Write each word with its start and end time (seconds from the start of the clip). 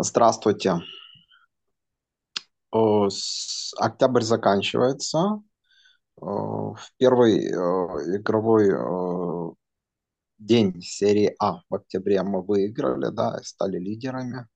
Здравствуйте. 0.00 0.76
Э, 2.72 3.08
Октябрь 3.78 4.22
заканчивается. 4.22 5.42
Э, 6.16 6.20
В 6.20 6.78
первый 6.98 7.46
э, 7.46 8.16
игровой 8.16 9.56
день 10.38 10.80
серии 10.82 11.34
А 11.40 11.62
в 11.68 11.74
октябре 11.74 12.22
мы 12.22 12.42
выиграли, 12.42 13.10
да, 13.12 13.40
стали 13.42 13.80
лидерами. 13.80 14.46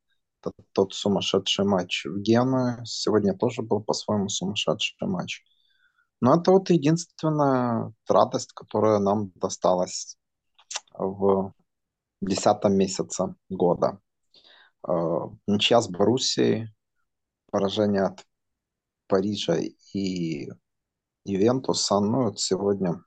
Тот, 0.42 0.55
тот 0.70 0.95
сумасшедший 0.95 1.64
матч 1.64 2.05
в 2.05 2.20
Генуе. 2.20 2.80
Сегодня 2.84 3.36
тоже 3.36 3.62
был 3.62 3.83
по-своему 3.83 4.28
сумасшедший 4.28 5.09
матч. 5.09 5.42
Но 6.20 6.36
это 6.36 6.52
вот 6.52 6.70
единственная 6.70 7.92
радость, 8.09 8.52
которая 8.52 9.00
нам 9.00 9.33
досталась 9.34 10.16
в 10.97 11.52
десятом 12.20 12.74
месяце 12.74 13.34
года. 13.50 13.98
Ничья 15.46 15.80
с 15.80 15.88
Боруссией, 15.88 16.68
поражение 17.50 18.02
от 18.02 18.24
Парижа 19.06 19.58
и 19.95 20.48
Ювентуса. 21.24 22.00
Ну, 22.00 22.24
вот 22.24 22.41
сегодня 22.41 23.02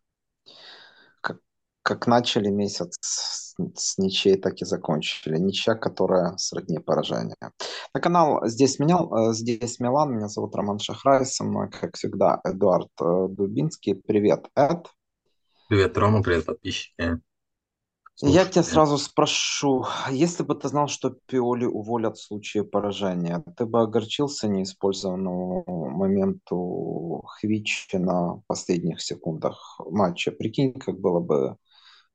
как, 1.21 1.39
как 1.81 2.07
начали 2.07 2.49
месяц 2.49 2.97
с, 3.01 3.55
с 3.75 3.97
ничьей, 3.97 4.37
так 4.37 4.61
и 4.61 4.65
закончили. 4.65 5.37
Ничья, 5.37 5.75
которая 5.75 6.37
сродни 6.37 6.79
поражения. 6.79 7.35
На 7.93 7.99
канал 7.99 8.45
«Здесь, 8.45 8.79
менял, 8.79 9.13
э, 9.13 9.33
Здесь 9.33 9.79
Милан». 9.79 10.15
Меня 10.15 10.27
зовут 10.27 10.55
Роман 10.55 10.79
Шахрай. 10.79 11.25
Со 11.25 11.43
мной, 11.43 11.69
как 11.69 11.95
всегда, 11.95 12.39
Эдуард 12.43 12.89
э, 13.01 13.27
Дубинский. 13.29 13.95
Привет, 13.95 14.47
Эд. 14.55 14.87
Привет, 15.67 15.97
Рома, 15.97 16.21
привет, 16.21 16.45
подписчики. 16.45 17.19
Я 18.21 18.45
тебя 18.45 18.63
сразу 18.63 18.97
спрошу, 18.97 19.85
если 20.09 20.43
бы 20.43 20.55
ты 20.55 20.69
знал, 20.69 20.87
что 20.87 21.17
Пиоли 21.27 21.65
уволят 21.65 22.17
в 22.17 22.23
случае 22.23 22.63
поражения, 22.63 23.43
ты 23.57 23.65
бы 23.65 23.81
огорчился 23.81 24.47
неиспользованному 24.47 25.65
моменту 25.89 27.23
Хвичи 27.27 27.97
на 27.97 28.41
последних 28.47 29.01
секундах 29.01 29.79
матча? 29.79 30.31
Прикинь, 30.31 30.73
как 30.73 30.97
было 30.97 31.19
бы, 31.19 31.57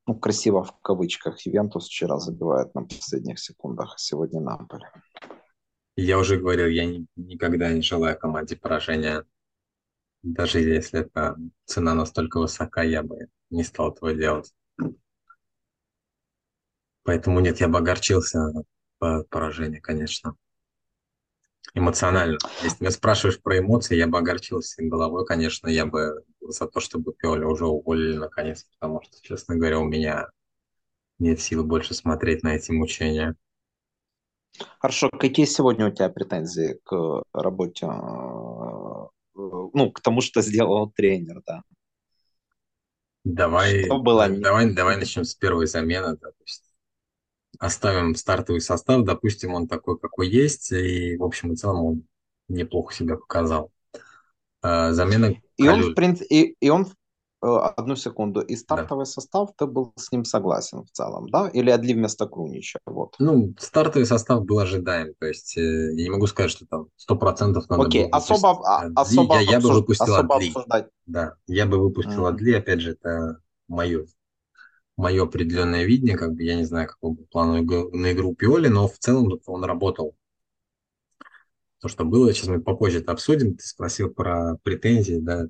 ну, 0.07 0.15
красиво 0.15 0.63
в 0.63 0.73
кавычках, 0.81 1.45
Ювентус 1.45 1.85
вчера 1.85 2.17
забивает 2.17 2.73
на 2.73 2.83
последних 2.83 3.39
секундах, 3.39 3.93
а 3.95 3.97
сегодня 3.99 4.41
Наполе. 4.41 4.91
Я 5.95 6.17
уже 6.17 6.37
говорил, 6.37 6.65
я 6.65 6.85
ни- 6.85 7.05
никогда 7.15 7.71
не 7.71 7.83
желаю 7.83 8.17
команде 8.17 8.55
поражения. 8.55 9.23
Даже 10.23 10.61
если 10.61 11.01
эта 11.01 11.37
цена 11.65 11.93
настолько 11.93 12.39
высока, 12.39 12.81
я 12.81 13.03
бы 13.03 13.27
не 13.51 13.63
стал 13.63 13.91
этого 13.91 14.15
делать. 14.15 14.51
Поэтому 17.03 17.39
нет, 17.39 17.59
я 17.59 17.67
бы 17.67 17.79
огорчился 17.79 18.39
по 18.99 19.23
поражению, 19.29 19.81
конечно. 19.81 20.35
Эмоционально. 21.73 22.37
Если 22.63 22.83
меня 22.83 22.91
спрашиваешь 22.91 23.41
про 23.41 23.59
эмоции, 23.59 23.95
я 23.95 24.07
бы 24.07 24.17
огорчился 24.17 24.83
головой, 24.83 25.25
конечно, 25.25 25.67
я 25.67 25.85
бы 25.85 26.23
за 26.41 26.67
то, 26.67 26.79
чтобы 26.79 27.13
Пиоли 27.13 27.43
уже 27.45 27.65
уволили 27.65 28.17
наконец, 28.17 28.65
потому 28.79 29.01
что, 29.01 29.21
честно 29.21 29.55
говоря, 29.55 29.79
у 29.79 29.85
меня 29.85 30.27
нет 31.19 31.39
силы 31.39 31.63
больше 31.63 31.93
смотреть 31.93 32.43
на 32.43 32.55
эти 32.55 32.71
мучения. 32.71 33.35
Хорошо, 34.79 35.09
какие 35.09 35.45
сегодня 35.45 35.87
у 35.87 35.91
тебя 35.91 36.09
претензии 36.09 36.77
к 36.83 37.23
работе, 37.33 37.85
э, 37.85 37.89
ну, 39.35 39.91
к 39.91 40.01
тому, 40.01 40.21
что 40.21 40.41
сделал 40.41 40.91
тренер, 40.91 41.41
да? 41.45 41.63
Давай, 43.23 43.85
Что 43.85 43.99
было 43.99 44.27
давай, 44.27 44.73
давай 44.73 44.97
начнем 44.97 45.23
с 45.23 45.35
первой 45.35 45.67
замены. 45.67 46.17
да, 46.17 46.31
то 46.31 46.43
есть 46.45 46.70
оставим 47.61 48.15
стартовый 48.15 48.59
состав, 48.61 49.03
допустим, 49.05 49.53
он 49.53 49.67
такой, 49.67 49.97
какой 49.99 50.29
есть, 50.29 50.71
и 50.71 51.15
в 51.17 51.23
общем 51.23 51.53
и 51.53 51.55
целом 51.55 51.85
он 51.85 52.03
неплохо 52.49 52.93
себя 52.93 53.15
показал. 53.15 53.71
А, 54.61 54.91
замена 54.93 55.35
И 55.57 55.67
он, 55.67 55.81
в 55.81 55.93
принципе, 55.93 56.25
и, 56.35 56.55
и 56.59 56.69
он, 56.69 56.87
э, 57.43 57.47
одну 57.47 57.95
секунду, 57.95 58.41
и 58.41 58.53
да. 58.55 58.57
стартовый 58.57 59.05
состав, 59.05 59.51
ты 59.55 59.65
был 59.67 59.93
с 59.95 60.11
ним 60.11 60.25
согласен 60.25 60.83
в 60.83 60.91
целом, 60.91 61.29
да? 61.29 61.49
Или 61.49 61.69
Адли 61.69 61.93
вместо 61.93 62.27
Крунича, 62.27 62.79
вот. 62.85 63.15
Ну, 63.19 63.53
стартовый 63.59 64.07
состав 64.07 64.43
был 64.45 64.59
ожидаем, 64.59 65.13
то 65.19 65.27
есть 65.27 65.55
э, 65.57 65.61
я 65.93 66.03
не 66.03 66.09
могу 66.09 66.25
сказать, 66.27 66.49
что 66.51 66.65
там 66.65 66.87
100% 66.97 67.65
надо 67.69 67.83
Окей, 67.83 68.03
было 68.03 68.09
особо, 68.11 68.49
выпустить 68.49 68.67
а- 68.67 68.81
Адли. 68.85 68.95
особо, 69.01 69.35
Я, 69.35 69.41
я 69.41 69.59
бы 69.59 69.69
выпустил 69.69 70.13
особо 70.13 70.35
Адли, 70.35 70.47
обсуждать. 70.47 70.89
да, 71.05 71.35
я 71.47 71.65
бы 71.67 71.77
выпустил 71.79 72.23
Мгм. 72.23 72.35
Адли, 72.35 72.53
опять 72.53 72.81
же, 72.81 72.91
это 72.93 73.37
мое, 73.67 74.05
мое 74.97 75.23
определенное 75.23 75.85
видение, 75.85 76.17
как 76.17 76.33
бы 76.33 76.43
я 76.43 76.55
не 76.55 76.65
знаю, 76.65 76.87
какой 76.87 77.11
был 77.11 77.25
план 77.31 77.51
на 77.65 78.11
игру 78.13 78.35
Пиоли, 78.35 78.67
но 78.67 78.87
в 78.87 78.97
целом 78.99 79.39
он 79.45 79.63
работал. 79.63 80.15
то, 81.79 81.87
что 81.87 82.05
было. 82.05 82.33
Сейчас 82.33 82.47
мы 82.47 82.61
попозже 82.61 82.99
это 82.99 83.11
обсудим. 83.11 83.55
Ты 83.55 83.65
спросил 83.65 84.13
про 84.13 84.55
претензии, 84.63 85.19
да. 85.19 85.45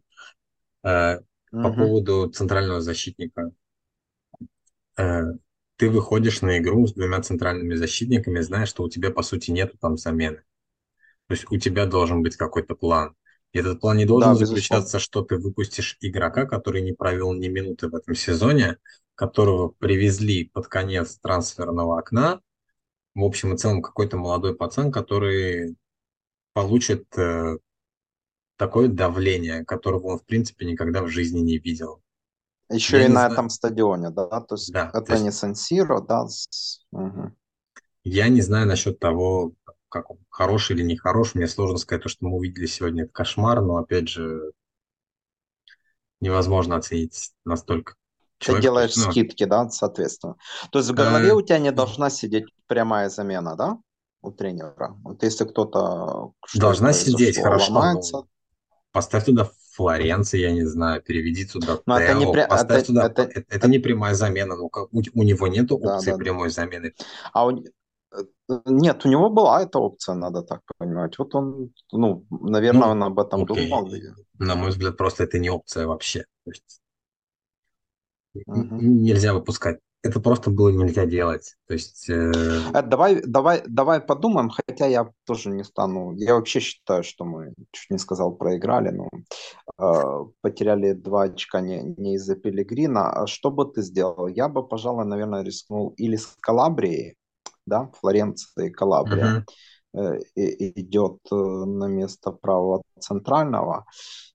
Э, 0.84 1.22
По 1.52 1.70
Мгм. 1.70 1.78
поводу 1.78 2.30
центрального 2.32 2.82
защитника. 2.82 3.52
Э, 4.98 5.24
Ты 5.78 5.90
выходишь 5.90 6.42
на 6.42 6.60
игру 6.60 6.86
с 6.88 6.94
двумя 6.94 7.22
центральными 7.22 7.74
защитниками, 7.76 8.40
знаешь, 8.42 8.70
что 8.70 8.84
у 8.84 8.90
тебя, 8.90 9.10
по 9.12 9.24
сути, 9.24 9.50
нету 9.52 9.78
там 9.80 9.98
замены. 9.98 10.44
То 11.28 11.34
есть 11.36 11.46
у 11.52 11.58
тебя 11.58 11.86
должен 11.88 12.24
быть 12.24 12.38
какой-то 12.38 12.76
план. 12.76 13.16
И 13.54 13.60
этот 13.60 13.82
план 13.82 13.98
не 13.98 14.06
должен 14.06 14.34
Да, 14.34 14.36
заключаться, 14.36 15.00
что 15.00 15.24
ты 15.24 15.38
выпустишь 15.38 15.98
игрока, 16.02 16.46
который 16.46 16.82
не 16.82 16.94
провел 16.94 17.34
ни 17.34 17.48
минуты 17.48 17.90
в 17.90 17.96
этом 17.96 18.16
сезоне, 18.16 18.78
которого 19.16 19.70
привезли 19.70 20.46
под 20.46 20.68
конец 20.68 21.18
трансферного 21.18 22.00
окна. 22.00 22.42
В 23.16 23.24
общем 23.24 23.54
и 23.54 23.58
целом 23.58 23.82
какой-то 23.82 24.18
молодой 24.18 24.56
пацан, 24.56 24.92
который 24.92 25.76
получит 26.54 27.06
э, 27.18 27.58
такое 28.58 28.88
давление, 28.88 29.66
которого 29.66 30.08
он, 30.08 30.20
в 30.20 30.26
принципе, 30.26 30.66
никогда 30.66 31.02
в 31.04 31.10
жизни 31.10 31.40
не 31.40 31.58
видел. 31.58 32.02
Еще 32.72 32.98
Я 32.98 33.06
и 33.06 33.08
не 33.08 33.14
на 33.14 33.28
знаю, 33.28 33.28
этом 33.28 33.50
стадионе, 33.52 34.10
да? 34.10 34.42
То 34.42 34.56
есть 34.56 34.74
да, 34.74 34.96
то 35.06 35.14
это 35.14 35.20
не 35.20 35.30
есть 35.30 35.32
Сан-Сиро, 35.32 36.02
да? 36.02 36.26
мгм. 36.92 37.36
я 38.04 38.30
не 38.30 38.42
знаю 38.42 38.68
насчет 38.68 39.00
того, 39.00 39.54
как 39.92 40.10
он 40.10 40.18
хороший 40.30 40.76
или 40.76 40.84
не 40.84 40.98
хороший. 40.98 41.38
Мне 41.38 41.48
сложно 41.48 41.78
сказать, 41.78 42.04
то, 42.04 42.10
что 42.10 42.26
мы 42.26 42.38
увидели 42.38 42.66
сегодня, 42.66 43.04
это 43.04 43.12
кошмар, 43.12 43.62
но, 43.62 43.78
опять 43.78 44.08
же, 44.08 44.54
невозможно 46.22 46.78
оценить 46.78 47.32
настолько 47.46 47.96
Ты 48.40 48.60
делаешь 48.62 48.96
ну, 48.96 49.12
скидки, 49.12 49.44
да, 49.44 49.70
соответственно. 49.70 50.38
То 50.72 50.80
есть 50.80 50.90
в 50.90 50.94
голове 50.94 51.30
э, 51.30 51.34
у 51.34 51.42
тебя 51.42 51.60
не 51.60 51.72
должна 51.72 52.10
сидеть 52.10 52.46
прямая 52.68 53.10
замена, 53.10 53.56
да? 53.56 53.78
У 54.22 54.32
тренера. 54.32 54.96
Вот 55.04 55.24
если 55.24 55.46
кто-то 55.46 56.34
должна 56.56 56.94
сидеть 56.94 57.38
хорошо, 57.38 57.74
ломается, 57.74 58.18
ну, 58.18 58.28
поставь 58.92 59.26
туда 59.26 59.50
Флоренции, 59.74 60.40
я 60.40 60.52
не 60.52 60.66
знаю, 60.66 61.02
переведи 61.02 61.46
туда 61.46 61.80
но 61.86 61.98
это 61.98 62.14
не 62.14 62.26
пря- 62.26 62.48
поставь 62.48 62.84
это, 62.84 62.88
туда... 62.88 63.06
это, 63.08 63.22
Это, 63.24 63.44
это 63.50 63.68
не 63.68 63.80
прямая 63.80 64.14
замена, 64.14 64.56
ну, 64.56 64.70
как- 64.70 64.94
у, 64.94 65.02
у 65.14 65.24
него 65.24 65.48
нету 65.48 65.80
да, 65.82 65.96
опции 65.96 66.12
да, 66.12 66.18
да. 66.18 66.24
прямой 66.24 66.50
замены. 66.50 66.94
А 67.34 67.48
у... 67.48 67.64
Нет, 68.66 69.06
у 69.06 69.10
него 69.10 69.30
была 69.30 69.62
эта 69.64 69.80
опция, 69.80 70.16
надо 70.16 70.42
так 70.42 70.62
понимать. 70.78 71.18
Вот 71.20 71.34
он, 71.36 71.72
ну, 71.92 72.26
наверное, 72.30 72.88
Ну, 72.88 72.92
он 72.92 73.04
об 73.04 73.20
этом 73.20 73.46
думал. 73.46 73.86
окей, 73.88 74.00
и- 74.00 74.44
на 74.44 74.56
мой 74.56 74.70
взгляд, 74.70 74.98
просто 74.98 75.24
это 75.24 75.40
не 75.40 75.50
опция 75.50 75.88
вообще. 75.88 76.26
То 76.46 76.52
есть 76.52 76.82
Мгм. 78.48 79.04
нельзя 79.04 79.34
выпускать. 79.34 79.80
Это 80.04 80.20
просто 80.20 80.50
было 80.50 80.70
нельзя 80.70 81.06
делать. 81.06 81.56
То 81.68 81.74
есть, 81.76 82.10
э, 82.10 82.32
Э, 82.74 82.82
Давай, 82.82 83.22
давай, 83.24 83.62
давай 83.68 84.02
подумаем, 84.02 84.50
хотя 84.50 84.88
я 84.88 85.12
тоже 85.26 85.50
не 85.50 85.64
стану. 85.64 86.14
Я 86.14 86.34
вообще 86.34 86.60
считаю, 86.60 87.04
что 87.04 87.24
мы, 87.24 87.54
чуть 87.72 87.92
не 87.92 88.00
сказал, 88.00 88.34
проиграли, 88.36 88.90
но 88.90 89.10
э, 89.78 90.26
потеряли 90.42 90.94
два 90.94 91.24
очка 91.24 91.62
не, 91.62 91.84
не 91.98 92.16
из-за 92.16 92.36
Пелегрина. 92.36 93.12
А 93.12 93.28
что 93.28 93.52
бы 93.52 93.66
ты 93.66 93.84
сделал? 93.84 94.28
Я 94.28 94.48
бы, 94.50 94.68
пожалуй, 94.68 95.06
наверное, 95.06 95.44
рискнул 95.44 95.94
или 95.98 96.16
с 96.16 96.36
Калабрией, 96.42 97.16
да, 97.66 97.90
Флоренция 98.00 98.68
и 98.68 98.70
Калабрия 98.72 99.34
мгм. 99.34 99.46
э, 99.94 100.20
идет 100.36 101.20
э, 101.32 101.36
на 101.36 101.88
место 101.88 102.32
правого 102.32 102.84
центрального. 103.00 103.86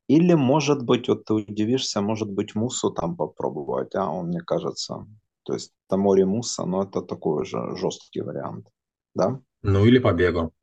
Или, 0.08 0.34
может 0.34 0.84
быть, 0.84 1.08
вот 1.08 1.24
ты 1.24 1.34
удивишься, 1.34 2.00
может 2.00 2.30
быть, 2.30 2.54
Мусу 2.54 2.90
там 2.90 3.16
попробовать, 3.16 3.94
а 3.94 4.10
он, 4.10 4.28
мне 4.28 4.40
кажется, 4.40 5.06
то 5.44 5.54
есть 5.54 5.72
Тамори 5.88 6.24
Муса, 6.24 6.64
но 6.64 6.84
это 6.84 7.02
такой 7.02 7.44
же 7.44 7.76
жесткий 7.76 8.20
вариант, 8.22 8.68
да? 9.14 9.40
Ну 9.62 9.84
или 9.84 9.98
по 9.98 10.12
бегу. 10.14 10.54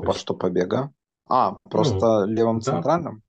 То 0.00 0.06
Стопа, 0.06 0.12
есть, 0.12 0.20
что 0.20 0.34
побега? 0.34 0.92
А, 1.26 1.56
ну, 1.74 2.10
просто 2.10 2.24
левым 2.26 2.60
да, 2.64 2.86
центральным? 2.86 3.22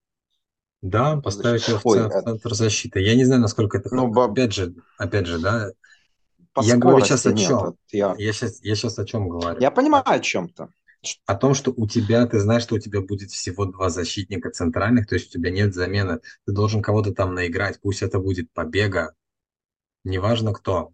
да, 0.81 1.18
поставить 1.18 1.68
его 1.68 1.78
в 1.80 1.84
Ой, 1.84 2.00
цен- 2.00 2.10
в 2.12 2.16
э, 2.16 2.22
центр 2.24 2.54
защиты. 2.54 3.01
Я 3.01 3.16
не 3.16 3.25
знаю, 3.25 3.42
насколько 3.42 3.78
это... 3.78 3.90
ну, 3.92 4.07
хо- 4.07 4.12
ба- 4.13 4.30
Опять 4.31 4.54
же, 4.54 4.74
опять 4.98 5.25
же, 5.28 5.40
да, 5.40 5.69
по 6.54 6.63
я 6.63 6.78
говорю 6.78 7.01
сейчас 7.04 7.25
о 7.25 7.34
нет. 7.34 7.34
чем? 7.34 7.69
это 7.69 7.75
я, 7.92 8.18
Я 8.18 8.34
сейчас, 8.34 8.62
я 8.63 8.75
сейчас 8.75 9.00
о 9.00 9.06
чем 9.06 9.30
говорю? 9.30 9.62
я 9.62 9.72
понимаю 9.72 10.04
о 10.07 10.19
чем-то. 10.19 10.69
о 11.25 11.36
том, 11.36 11.54
что 11.54 11.72
у 11.75 11.88
тебя, 11.88 12.25
ты 12.28 12.40
знаешь, 12.40 12.63
что 12.63 12.75
у 12.75 12.80
тебя 12.80 13.01
будет 13.01 13.31
всего 13.31 13.66
два 13.66 13.90
защитника 13.90 14.50
центральных, 14.51 15.07
то 15.07 15.16
есть 15.16 15.28
у 15.30 15.31
тебя 15.40 15.50
нет 15.51 15.74
замены. 15.74 16.19
Ты 16.46 16.51
должен 16.51 16.81
кого-то 16.81 17.13
там 17.13 17.34
наиграть, 17.36 17.80
пусть 17.81 18.01
это 18.01 18.19
будет 18.19 18.51
побега, 18.54 19.13
неважно 20.04 20.54
кто. 20.54 20.94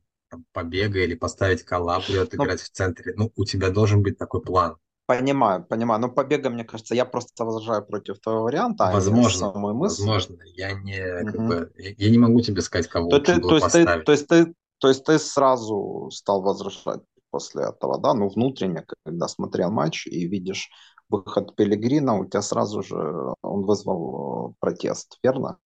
побега 0.54 1.00
или 1.04 1.16
поставить 1.16 1.64
Калабрию 1.64 2.24
Ну, 2.38 2.46
отыграть 2.46 2.62
в 2.62 2.70
центре. 2.72 3.14
Ну, 3.18 3.32
у 3.36 3.46
тебя 3.46 3.70
должен 3.72 4.04
быть 4.04 4.18
такой 4.20 4.42
план. 4.44 4.78
понимаю, 5.08 5.64
понимаю. 5.66 6.00
Но 6.02 6.10
побега, 6.10 6.50
мне 6.50 6.64
кажется, 6.64 6.96
я 6.96 7.06
просто 7.06 7.44
возражаю 7.46 7.86
против 7.86 8.20
твоего 8.20 8.44
варианта, 8.44 8.90
а 8.90 8.92
Возможно, 8.92 9.52
мысли. 9.74 10.14
возможно. 10.14 10.42
Я 10.56 10.72
не, 10.74 11.26
как 11.26 11.42
Мгм. 11.42 11.46
бы, 11.46 11.72
я 11.76 11.94
я 11.98 12.10
не 12.10 12.18
могу 12.18 12.40
тебе 12.42 12.62
сказать, 12.62 12.88
кого 12.88 13.10
То, 13.10 13.18
лучше 13.18 13.36
ты, 13.36 13.40
было 13.40 13.50
то, 13.50 13.56
есть 13.56 13.72
ты, 13.72 13.88
поставить. 13.88 14.06
то, 14.06 14.12
есть 14.12 14.28
ты, 14.28 14.54
то 14.80 14.88
есть 14.88 15.04
ты 15.04 15.20
сразу 15.20 16.10
стал 16.12 16.42
возражать 16.42 17.02
после 17.30 17.64
этого, 17.64 18.00
да? 18.00 18.14
Ну, 18.14 18.30
внутренне, 18.30 18.86
когда 19.04 19.28
смотрел 19.28 19.72
матч 19.72 20.08
и 20.08 20.28
видишь 20.28 20.70
выход 21.10 21.56
Пелегрина, 21.56 22.18
у 22.18 22.26
тебя 22.26 22.42
сразу 22.42 22.82
же 22.82 22.96
он 23.42 23.64
вызвал 23.66 24.52
э, 24.52 24.54
протест, 24.60 25.18
верно? 25.24 25.58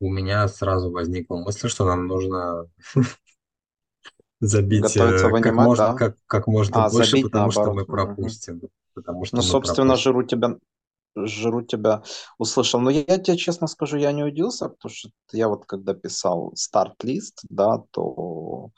У 0.00 0.10
меня 0.10 0.46
сразу 0.48 0.90
возникла 0.90 1.36
мысль, 1.36 1.68
что 1.68 1.84
нам 1.84 2.06
нужно 2.06 2.68
забить 4.40 4.96
э, 4.96 5.18
как 5.18 5.32
вынимать, 5.32 5.66
можно, 5.66 5.86
да? 5.88 5.94
как, 5.94 6.16
как 6.26 6.46
можно 6.46 6.84
А, 6.84 6.90
больше, 6.90 7.22
потому 7.22 7.50
что 7.50 7.72
мы 7.72 7.84
пропустим. 7.84 8.60
Потому 8.94 9.20
Ну, 9.20 9.24
что 9.24 9.36
мы 9.36 9.42
собственно, 9.42 9.88
пропустим. 9.88 10.12
Жиру 10.12 10.22
тебя, 10.24 10.56
Жиру 11.16 11.62
тебя 11.62 12.02
услышал. 12.38 12.80
Но 12.80 12.90
я 12.90 13.18
тебе 13.18 13.36
честно 13.36 13.66
скажу, 13.66 13.96
я 13.96 14.12
не 14.12 14.24
удивился, 14.24 14.68
потому 14.68 14.92
что 14.92 15.10
я 15.32 15.48
вот 15.48 15.66
когда 15.66 15.94
писал 15.94 16.52
старт-лист, 16.54 17.40
да, 17.48 17.78
то, 17.90 18.70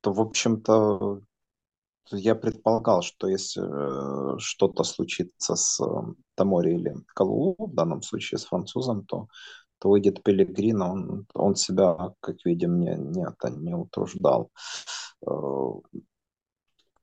то 0.00 0.12
в 0.12 0.20
общем-то, 0.20 1.20
я 2.10 2.34
предполагал, 2.34 3.02
что 3.02 3.28
если 3.28 3.62
э, 3.62 4.38
что-то 4.38 4.84
случится 4.84 5.56
с 5.56 5.80
э, 5.80 5.84
Тамори 6.34 6.74
или 6.74 6.94
Калу, 7.14 7.54
в 7.58 7.74
данном 7.74 8.02
случае 8.02 8.38
с 8.38 8.46
французом, 8.46 9.04
то, 9.04 9.28
то 9.78 9.90
выйдет 9.90 10.22
Пелегрино, 10.22 10.92
он, 10.92 11.26
он 11.34 11.54
себя, 11.54 12.14
как 12.20 12.36
видим, 12.44 12.80
не, 12.80 12.94
не, 12.96 13.26
это, 13.26 13.50
не 13.50 13.74
утруждал 13.74 14.50
э, 15.26 15.30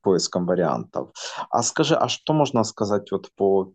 поиском 0.01 0.45
вариантов. 0.45 1.09
А 1.49 1.63
скажи, 1.63 1.95
а 1.95 2.07
что 2.07 2.33
можно 2.33 2.63
сказать 2.63 3.11
вот 3.11 3.29
по 3.35 3.73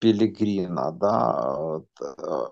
Пелегрина, 0.00 0.92
да, 0.92 1.80
э, 2.00 2.46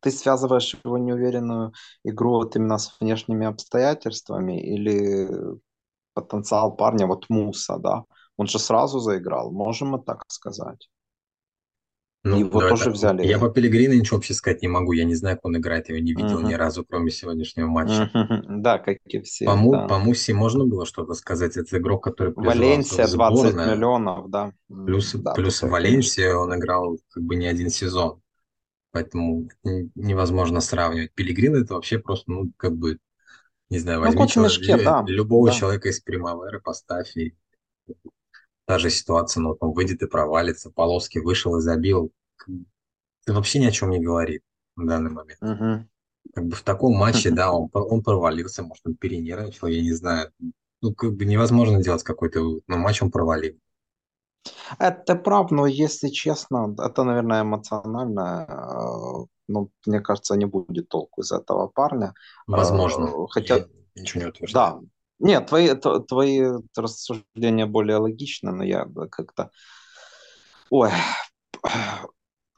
ты 0.00 0.10
связываешь 0.10 0.76
его 0.84 0.98
неуверенную 0.98 1.72
игру 2.04 2.32
вот 2.36 2.56
именно 2.56 2.78
с 2.78 2.96
внешними 3.00 3.46
обстоятельствами 3.46 4.60
или 4.60 5.28
потенциал 6.14 6.76
парня, 6.76 7.06
вот 7.06 7.26
Муса, 7.30 7.78
да, 7.78 8.04
он 8.36 8.46
же 8.46 8.58
сразу 8.58 9.00
заиграл, 9.00 9.52
можем 9.52 9.90
мы 9.90 10.02
так 10.02 10.24
сказать. 10.28 10.88
Ну, 12.30 12.38
его 12.38 12.60
давай 12.60 12.70
тоже 12.70 12.84
так. 13.00 13.20
Я 13.24 13.38
по 13.38 13.46
взяли. 13.48 13.52
Пелегрино 13.54 13.92
ничего 13.94 14.16
вообще 14.18 14.34
сказать 14.34 14.62
не 14.62 14.68
могу. 14.68 14.92
Я 14.92 15.04
не 15.04 15.14
знаю, 15.14 15.36
как 15.36 15.44
он 15.46 15.56
играет, 15.56 15.88
я 15.88 15.96
его 15.96 16.04
не 16.04 16.12
видел 16.12 16.40
ни 16.40 16.46
Мгм. 16.52 16.56
разу, 16.56 16.84
кроме 16.84 17.10
сегодняшнего 17.10 17.66
матча. 17.66 18.10
Мгм. 18.14 18.62
Да, 18.62 18.78
как 18.78 18.98
и 19.06 19.18
По, 19.18 19.24
все, 19.24 19.54
Му, 19.54 19.72
да. 19.72 19.86
по 19.88 19.98
Муси 19.98 20.32
можно 20.32 20.64
было 20.64 20.86
что-то 20.86 21.14
сказать. 21.14 21.56
Это 21.56 21.78
игрок, 21.78 22.04
который 22.04 22.32
призывался 22.32 22.58
в 22.58 22.62
Валенсия 22.62 23.06
20 23.08 23.10
сборную. 23.52 23.76
миллионов, 23.76 24.30
да. 24.30 24.52
Плюс, 24.68 25.12
Да, 25.14 25.34
плюс 25.34 25.62
в. 25.62 25.68
Валенсии 25.68 26.32
он 26.32 26.54
играл 26.54 26.98
как 27.10 27.22
бы 27.22 27.36
не 27.36 27.46
один 27.46 27.70
сезон. 27.70 28.20
Поэтому 28.92 29.48
невозможно 29.94 30.60
сравнивать. 30.60 31.12
Пелегрин 31.14 31.54
это 31.56 31.74
вообще 31.74 31.98
просто, 31.98 32.30
ну, 32.30 32.50
как 32.56 32.74
бы, 32.76 32.98
не 33.68 33.78
знаю, 33.78 33.98
Ну, 34.00 34.06
возьми 34.06 34.18
кот 34.20 34.30
в 34.30 34.32
чело- 34.32 34.44
мешке, 34.44 34.76
да, 34.82 35.04
любого 35.06 35.48
да. 35.48 35.54
человека 35.54 35.88
из 35.90 36.00
Примаверы, 36.00 36.60
поставь, 36.60 37.14
и 37.16 37.34
та 38.66 38.78
же 38.78 38.90
ситуация, 38.90 39.40
ну, 39.40 39.50
вот 39.50 39.58
он 39.60 39.72
выйдет 39.72 40.02
и 40.02 40.06
провалится. 40.06 40.70
Полоски 40.70 41.18
вышел 41.18 41.56
и 41.56 41.60
забил. 41.60 42.12
Это 43.24 43.34
вообще 43.34 43.58
ни 43.58 43.66
о 43.66 43.70
чем 43.70 43.90
не 43.90 44.00
говорит 44.00 44.42
в 44.76 44.86
данный 44.86 45.10
момент. 45.10 45.40
Мгм. 45.40 45.88
Как 46.34 46.44
бы 46.46 46.56
в 46.56 46.62
таком 46.62 46.94
матче, 46.94 47.30
да, 47.30 47.52
он, 47.52 47.70
он 47.72 48.02
провалился, 48.02 48.62
может, 48.62 48.84
он 48.86 48.94
перенервничал, 48.96 49.68
я 49.68 49.80
не 49.80 49.92
знаю. 49.92 50.30
Ну, 50.82 50.94
как 50.94 51.14
бы 51.14 51.24
невозможно 51.24 51.82
делать 51.82 52.02
какой-то 52.02 52.60
но 52.66 52.76
матч 52.76 53.02
он 53.02 53.10
провалил. 53.10 53.56
Это 54.78 55.16
прав, 55.16 55.50
но 55.50 55.66
если 55.66 56.08
честно, 56.08 56.74
это, 56.78 57.04
наверное, 57.04 57.42
эмоционально. 57.42 58.46
э, 58.48 59.26
Ну, 59.48 59.70
мне 59.86 60.00
кажется, 60.00 60.36
не 60.36 60.44
будет 60.44 60.88
толку 60.88 61.22
из 61.22 61.32
этого 61.32 61.68
парня. 61.68 62.14
Возможно. 62.46 63.04
Э, 63.06 63.10
Я 63.10 63.26
Хотя, 63.30 63.66
ничего 63.94 64.22
не 64.24 64.28
утверждаю. 64.28 64.80
да. 64.80 64.86
Нет, 65.18 65.46
твои, 65.46 65.74
твои 65.74 66.42
рассуждения 66.76 67.66
более 67.66 67.96
логичны, 67.96 68.52
но 68.52 68.62
я 68.64 68.86
как-то... 69.10 69.50
Ой, 70.70 70.90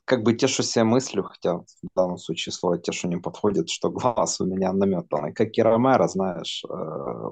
как 0.05 0.23
бы 0.23 0.33
тешу 0.33 0.63
себе 0.63 0.85
мыслью, 0.85 1.25
хотя 1.25 1.59
в 1.59 1.65
данном 1.95 2.17
случае 2.17 2.53
слово 2.53 2.79
тешу 2.79 3.09
не 3.09 3.19
подходит, 3.19 3.69
что 3.69 3.91
глаз 3.91 4.41
у 4.41 4.47
меня 4.47 4.73
наметанный. 4.73 5.35
Как 5.35 5.57
и 5.57 5.63
Ромеро, 5.63 6.09
знаешь. 6.09 6.65
э, 6.69 7.31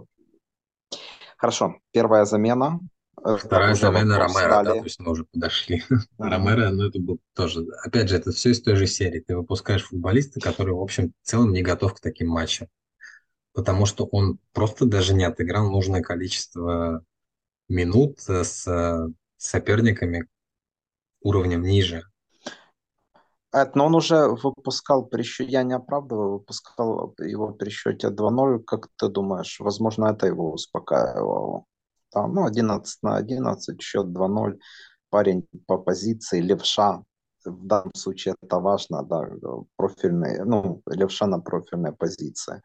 Хорошо, 1.38 1.76
первая 1.92 2.24
замена. 2.26 2.78
Это 3.18 3.38
Вторая 3.38 3.72
уже 3.72 3.80
замена. 3.80 4.18
Ромеро, 4.18 4.62
да, 4.62 4.74
то 4.74 4.84
есть 4.84 5.00
мы 5.00 5.12
уже 5.12 5.24
подошли. 5.24 5.82
Мгм. 5.88 6.30
Ромеро, 6.30 6.70
ну 6.70 6.84
это 6.86 7.00
был 7.00 7.18
тоже, 7.34 7.66
опять 7.82 8.10
же, 8.10 8.16
это 8.16 8.30
все 8.30 8.50
из 8.50 8.62
той 8.62 8.76
же 8.76 8.86
серии. 8.86 9.20
Ты 9.20 9.36
выпускаешь 9.36 9.84
футболиста, 9.84 10.38
который, 10.40 10.74
в 10.74 10.80
общем, 10.80 11.12
в 11.22 11.26
целом 11.26 11.52
не 11.52 11.62
готов 11.62 11.94
к 11.94 12.00
таким 12.00 12.28
матчам, 12.28 12.68
потому 13.56 13.86
что 13.86 14.04
он 14.04 14.38
просто 14.52 14.84
даже 14.84 15.14
не 15.14 15.24
отыграл 15.24 15.70
нужное 15.70 16.02
количество 16.02 17.02
минут 17.68 18.20
с 18.20 18.66
э, 18.68 19.08
соперниками 19.38 20.28
уровнем 21.22 21.62
ниже. 21.62 22.04
Это, 23.52 23.72
но 23.74 23.86
он 23.86 23.94
уже 23.94 24.28
выпускал 24.28 25.06
при 25.06 25.22
счете, 25.22 25.52
я 25.52 25.62
не 25.62 25.72
оправдываю, 25.72 26.32
выпускал 26.32 27.14
его 27.18 27.54
при 27.54 27.70
счете 27.70 28.08
2-0. 28.08 28.62
Как 28.62 28.88
ты 28.98 29.08
думаешь, 29.08 29.58
возможно, 29.58 30.08
это 30.08 30.26
его 30.26 30.52
успокаивало? 30.52 31.64
Там, 32.10 32.34
ну, 32.34 32.44
11 32.44 33.02
на 33.02 33.16
11, 33.16 33.80
счет 33.80 34.06
2-0, 34.08 34.58
парень 35.08 35.48
по 35.66 35.78
позиции, 35.78 36.42
левша. 36.42 37.02
В 37.50 37.66
данном 37.66 37.94
случае 37.94 38.34
это 38.42 38.58
важно, 38.58 39.02
да, 39.02 39.28
профильный, 39.76 40.44
ну, 40.44 40.82
левша 40.86 41.26
на 41.26 41.38
профильной 41.40 41.92
позиции. 41.92 42.62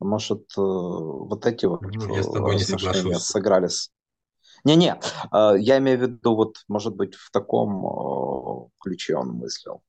Может, 0.00 0.42
э, 0.56 0.60
вот 0.60 1.46
эти 1.46 1.66
вот 1.66 1.82
Ну, 1.82 2.14
я 2.14 2.22
с 2.22 2.28
э, 2.28 2.32
тобой 2.32 2.56
не 2.56 2.62
соглашусь. 2.64 3.18
сыграли 3.18 3.68
с... 3.68 3.90
Не-не, 4.64 4.98
э, 5.32 5.58
я 5.58 5.78
имею 5.78 5.98
в 5.98 6.02
виду, 6.02 6.34
вот, 6.34 6.56
может 6.68 6.94
быть, 6.94 7.14
в 7.14 7.30
таком 7.30 8.70
ключе 8.80 9.16
он 9.16 9.30
мыслил. 9.30 9.82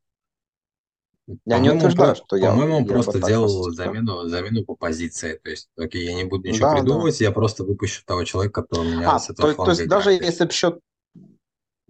Я 1.45 1.59
не 1.59 1.69
По-моему, 1.69 1.77
утверждаю, 1.77 2.15
что 2.15 2.35
я, 2.37 2.49
по-моему, 2.49 2.77
он 2.77 2.85
просто 2.87 3.21
делал 3.21 3.71
замену, 3.71 4.27
замену 4.27 4.65
по 4.65 4.75
позиции. 4.75 5.39
То 5.43 5.51
есть, 5.51 5.69
окей, 5.77 6.05
я 6.05 6.15
не 6.15 6.23
буду 6.23 6.47
ничего 6.47 6.69
Да, 6.69 6.73
да. 6.73 6.81
придумывать, 6.81 7.21
я 7.21 7.31
просто 7.31 7.63
выпущу 7.63 8.03
того 8.03 8.23
человека, 8.23 8.63
который 8.63 8.87
у 8.87 8.95
меня 8.95 9.11
А, 9.13 9.19
с 9.19 9.29
этого 9.29 9.53
то, 9.53 9.65
то 9.65 9.69
есть 9.69 9.87
даже 9.87 10.15
играет. 10.15 10.23
если 10.31 10.45
бы 10.45 10.51
счет, 10.51 10.79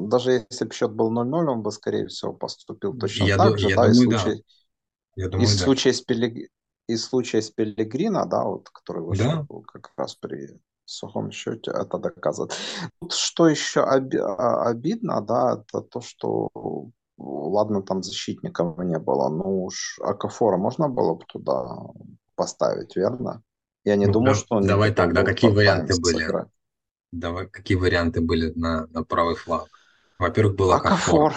даже 0.07 0.45
если 0.49 0.65
бы 0.65 0.73
счет 0.73 0.91
был 0.93 1.11
0-0, 1.11 1.49
он 1.49 1.61
бы, 1.61 1.71
скорее 1.71 2.07
всего, 2.07 2.33
поступил 2.33 2.93
точно 2.95 3.29
Я, 3.29 3.37
ду- 3.39 3.55
так 3.55 3.59
же, 3.59 3.69
я 3.69 3.77
да, 3.77 3.89
и 3.89 3.93
думаю, 3.93 4.07
да. 4.09 4.33
случай, 4.33 4.43
Я 5.15 5.29
и 5.37 5.45
думаю, 5.47 5.57
да. 5.57 5.75
случай 5.75 5.93
с 5.93 6.01
Пелег... 6.01 6.49
и 6.87 6.97
случай 6.97 7.41
с 7.41 7.51
Пелегрино, 7.51 8.25
да, 8.25 8.43
вот, 8.45 8.69
который 8.69 9.03
вышел 9.03 9.31
Да, 9.31 9.47
как 9.67 9.91
раз 9.97 10.15
при 10.15 10.59
сухом 10.85 11.31
счете, 11.31 11.71
это 11.71 11.97
доказывает. 11.99 12.53
Тут 13.01 13.13
что 13.13 13.47
еще 13.47 13.81
оби- 13.81 14.17
а- 14.17 14.63
обидно, 14.69 15.21
да, 15.21 15.59
это 15.61 15.81
то, 15.81 16.01
что 16.01 16.49
ладно, 17.17 17.81
там 17.83 18.03
защитников 18.03 18.77
не 18.79 18.99
было, 18.99 19.29
ну 19.29 19.65
уж 19.65 19.99
Акафора 20.03 20.57
можно 20.57 20.89
было 20.89 21.15
бы 21.15 21.25
туда 21.27 21.77
поставить, 22.35 22.95
верно? 22.95 23.43
Я 23.83 23.95
не 23.95 24.07
ну, 24.07 24.13
думаю, 24.13 24.33
да- 24.33 24.35
что 24.35 24.55
он 24.55 24.67
давай 24.67 24.93
так, 24.93 25.13
да, 25.13 25.23
какие 25.23 25.51
варианты 25.51 25.95
были? 25.95 26.31
сыграть. 26.31 26.47
Давай, 27.11 27.47
какие 27.49 27.77
варианты 27.77 28.21
были 28.21 28.53
на, 28.55 28.87
на 28.87 29.03
правый 29.03 29.35
фланг? 29.35 29.78
Во-первых, 30.19 30.55
был 30.55 30.71
Акафор. 30.71 31.31
Акафор. 31.31 31.33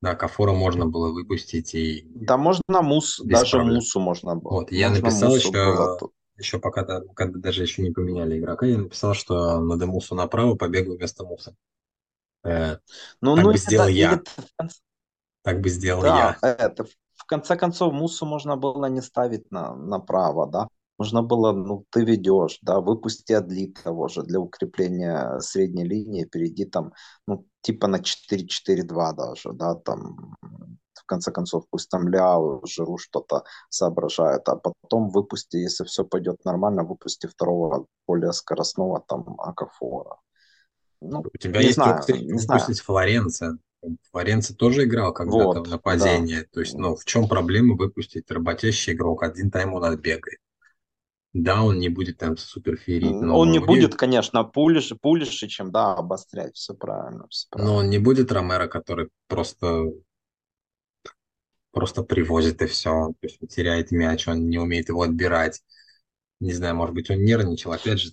Да, 0.00 0.10
Акафора 0.10 0.52
можно 0.52 0.86
было 0.86 1.12
выпустить 1.12 1.74
и 1.74 2.06
Да 2.14 2.36
можно 2.36 2.82
Мус, 2.82 3.20
даже 3.24 3.56
проблем. 3.56 3.76
Мусу 3.76 4.00
можно 4.00 4.34
было. 4.36 4.52
Вот, 4.54 4.72
я 4.72 4.88
Можно 4.88 5.08
написал 5.08 5.28
Мусу 5.30 5.52
было 5.52 5.96
еще, 5.96 6.10
еще 6.38 6.58
пока, 6.58 6.84
да- 6.84 7.02
когда 7.14 7.38
даже 7.38 7.62
еще 7.62 7.82
не 7.82 7.90
поменяли 7.90 8.38
игрока, 8.38 8.66
я 8.66 8.78
написал, 8.78 9.14
что 9.14 9.60
надо 9.60 9.86
Мусу 9.86 10.14
направо, 10.14 10.54
побегу 10.54 10.96
вместо 10.96 11.24
Муса. 11.24 11.54
Э, 12.44 12.78
Ну, 13.20 13.34
так 13.34 13.44
ну 13.44 13.52
бы 13.52 13.58
да, 13.58 13.60
сделал 13.60 13.88
я, 13.88 14.10
конце- 14.10 14.80
так 15.42 15.60
бы 15.60 15.68
сделал 15.68 16.02
да, 16.02 16.36
я. 16.42 16.48
это, 16.48 16.84
в 17.14 17.24
конце 17.26 17.56
концов, 17.56 17.92
Мусу 17.92 18.26
можно 18.26 18.56
было 18.56 18.86
не 18.86 19.02
ставить 19.02 19.50
на, 19.50 19.74
направо, 19.74 20.46
да. 20.46 20.68
Можно 20.98 21.22
было, 21.22 21.52
ну, 21.52 21.84
ты 21.90 22.04
ведешь, 22.04 22.58
да, 22.62 22.80
выпусти 22.80 23.32
Адли 23.32 23.72
того 23.84 24.08
же 24.08 24.22
для 24.22 24.40
укрепления 24.40 25.38
средней 25.38 25.84
линии, 25.84 26.24
перейди 26.24 26.64
там, 26.64 26.92
ну, 27.26 27.46
типа 27.60 27.86
на 27.86 27.98
4-4-2 27.98 29.12
даже, 29.14 29.52
да, 29.52 29.76
там, 29.76 30.34
в 30.94 31.04
конце 31.06 31.30
концов, 31.30 31.64
пусть 31.70 31.88
там 31.88 32.08
Ляо, 32.08 32.60
Жиру 32.66 32.98
что-то 32.98 33.44
соображает, 33.70 34.48
а 34.48 34.56
потом 34.56 35.10
выпусти, 35.10 35.56
если 35.56 35.84
все 35.84 36.04
пойдет 36.04 36.44
нормально, 36.44 36.82
выпусти 36.82 37.26
второго 37.26 37.86
более 38.06 38.32
скоростного 38.32 39.04
там 39.06 39.40
Акафора. 39.40 40.16
Ну, 41.00 41.22
У 41.32 41.38
тебя 41.38 41.60
есть 41.60 41.74
знаю, 41.74 41.96
опция 41.96 42.18
не 42.18 42.32
выпустить 42.32 42.80
Флоренция. 42.80 43.58
Флоренция 44.10 44.56
тоже 44.56 44.84
играл 44.84 45.12
когда-то 45.12 45.62
в 45.62 45.68
Вот, 45.68 45.68
да. 45.68 45.78
То 46.52 46.60
есть, 46.60 46.74
ну, 46.74 46.96
в 46.96 47.04
чем 47.04 47.28
проблема 47.28 47.76
выпустить 47.76 48.28
работящий 48.30 48.94
игрок? 48.94 49.22
Один 49.22 49.52
тайм 49.52 49.74
он 49.74 49.84
отбегает. 49.84 50.40
Да, 51.34 51.62
он 51.62 51.78
не 51.78 51.88
будет 51.88 52.18
там 52.18 52.36
супер 52.36 52.76
феерить 52.76 53.22
М, 53.22 53.32
Он 53.32 53.50
не 53.52 53.58
будет, 53.58 53.90
лигу, 53.90 53.96
конечно, 53.98 54.44
пулиш, 54.44 54.92
пулиши, 55.00 55.46
чем, 55.48 55.70
да, 55.70 55.94
обострять. 55.94 56.56
Все 56.56 56.74
правильно, 56.74 57.26
все 57.28 57.46
но 57.52 57.62
он 57.62 57.66
правильно. 57.66 57.90
не 57.90 57.98
будет 57.98 58.32
Ромеро, 58.32 58.66
который 58.66 59.08
просто, 59.28 59.92
просто 61.72 62.02
привозит 62.02 62.62
и 62.62 62.66
все. 62.66 62.90
То 63.20 63.26
есть 63.26 63.38
он 63.40 63.48
теряет 63.48 63.90
мяч, 63.90 64.26
он 64.28 64.48
не 64.48 64.58
умеет 64.58 64.88
его 64.88 65.02
отбирать. 65.02 65.62
Не 66.40 66.52
знаю, 66.52 66.76
может 66.76 66.94
быть, 66.94 67.10
он 67.10 67.18
нервничал. 67.24 67.72
Опять 67.72 68.00
же, 68.00 68.12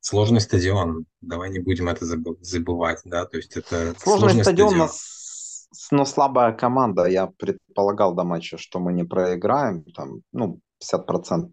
сложный 0.00 0.40
стадион. 0.40 1.06
Давай 1.20 1.50
не 1.50 1.60
будем 1.60 1.88
это 1.88 2.04
забы- 2.04 2.38
забывать, 2.40 3.00
да. 3.04 3.26
То 3.26 3.38
есть 3.38 3.56
это 3.56 3.94
Сложный 3.98 4.30
сложный 4.30 4.42
стадион, 4.44 4.78
но, 4.78 4.84
стадион. 4.84 4.90
с- 4.92 5.88
но 5.90 6.04
слабая 6.04 6.52
команда. 6.52 7.06
Я 7.06 7.26
предполагал 7.26 8.14
до 8.14 8.24
матча, 8.24 8.58
что 8.58 8.80
мы 8.80 8.92
не 8.92 9.04
проиграем. 9.04 9.84
Там, 9.94 10.22
ну, 10.32 10.60
50% 10.78 11.52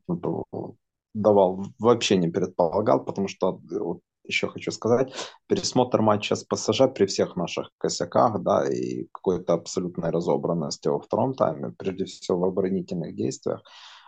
давал, 1.14 1.66
вообще 1.80 2.18
не 2.18 2.30
предполагал, 2.30 3.04
потому 3.04 3.28
что 3.28 3.60
вот, 3.70 4.02
еще 4.24 4.48
хочу 4.48 4.72
сказать, 4.72 5.14
пересмотр 5.48 6.02
матча 6.02 6.36
с 6.36 6.44
ПСЖ 6.44 6.84
при 6.94 7.06
всех 7.06 7.36
наших 7.36 7.72
косяках, 7.78 8.42
да, 8.42 8.68
и 8.72 9.08
какой-то 9.12 9.54
абсолютной 9.54 10.12
разобранности 10.12 10.88
во 10.88 11.00
втором 11.00 11.34
тайме, 11.34 11.74
прежде 11.78 12.06
всего 12.06 12.40
в 12.40 12.46
оборонительных 12.46 13.16
действиях, 13.16 13.62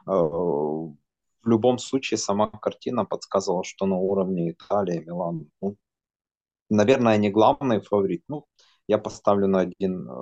э, 0.07 0.11
в 0.11 0.95
любом 1.49 1.77
случае 1.77 2.17
сама 2.17 2.47
картина 2.49 3.05
подсказывала, 3.05 3.63
что 3.63 3.85
на 3.85 3.97
уровне 3.97 4.51
Италии 4.51 5.03
Милан 5.05 5.49
ну, 5.61 5.75
наверное, 6.69 7.17
не 7.17 7.29
главный 7.29 7.81
фаворит. 7.81 8.23
Ну, 8.27 8.45
я 8.87 8.97
поставлю 8.97 9.47
на 9.47 9.61
один 9.61 10.07
э, 10.07 10.13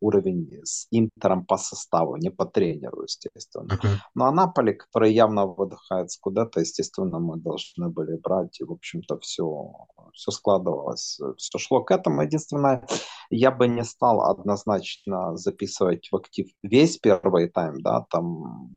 уровень 0.00 0.60
с 0.64 0.86
Интером 0.90 1.44
по 1.44 1.56
составу, 1.56 2.16
не 2.16 2.30
по 2.30 2.46
тренеру, 2.46 3.02
естественно. 3.02 3.64
Мгм. 3.64 4.00
Ну, 4.14 4.24
а 4.24 4.52
который 4.52 5.12
явно 5.12 5.46
выдыхает 5.46 6.10
с 6.10 6.18
куда-то, 6.18 6.60
естественно, 6.60 7.18
мы 7.18 7.36
должны 7.36 7.88
были 7.88 8.16
брать, 8.16 8.60
и, 8.60 8.64
в 8.64 8.72
общем-то, 8.72 9.18
все, 9.18 9.72
все 10.12 10.30
складывалось, 10.30 11.20
все 11.36 11.58
шло 11.58 11.82
к 11.82 11.90
этому. 11.90 12.22
Единственное, 12.22 12.86
я 13.30 13.50
бы 13.50 13.68
не 13.68 13.84
стал 13.84 14.22
однозначно 14.22 15.36
записывать 15.36 16.08
в 16.10 16.16
актив 16.16 16.48
весь 16.62 16.98
первый 16.98 17.48
тайм, 17.48 17.80
да, 17.82 18.06
там 18.10 18.72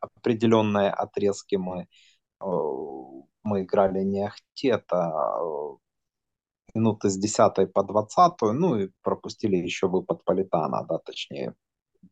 определенные 0.00 0.90
отрезки 0.90 1.56
мы 1.56 1.86
э, 2.40 2.46
мы 3.44 3.62
играли 3.62 4.02
не 4.02 4.26
ахти, 4.26 4.68
это 4.68 5.12
э, 5.40 5.76
минуты 6.74 7.10
с 7.10 7.16
десятой 7.16 7.66
по 7.66 7.82
двадцатую, 7.82 8.52
ну 8.52 8.78
и 8.78 8.90
пропустили 9.02 9.56
еще 9.56 9.88
выпад 9.88 10.24
Политана, 10.24 10.84
да, 10.88 10.98
точнее, 10.98 11.54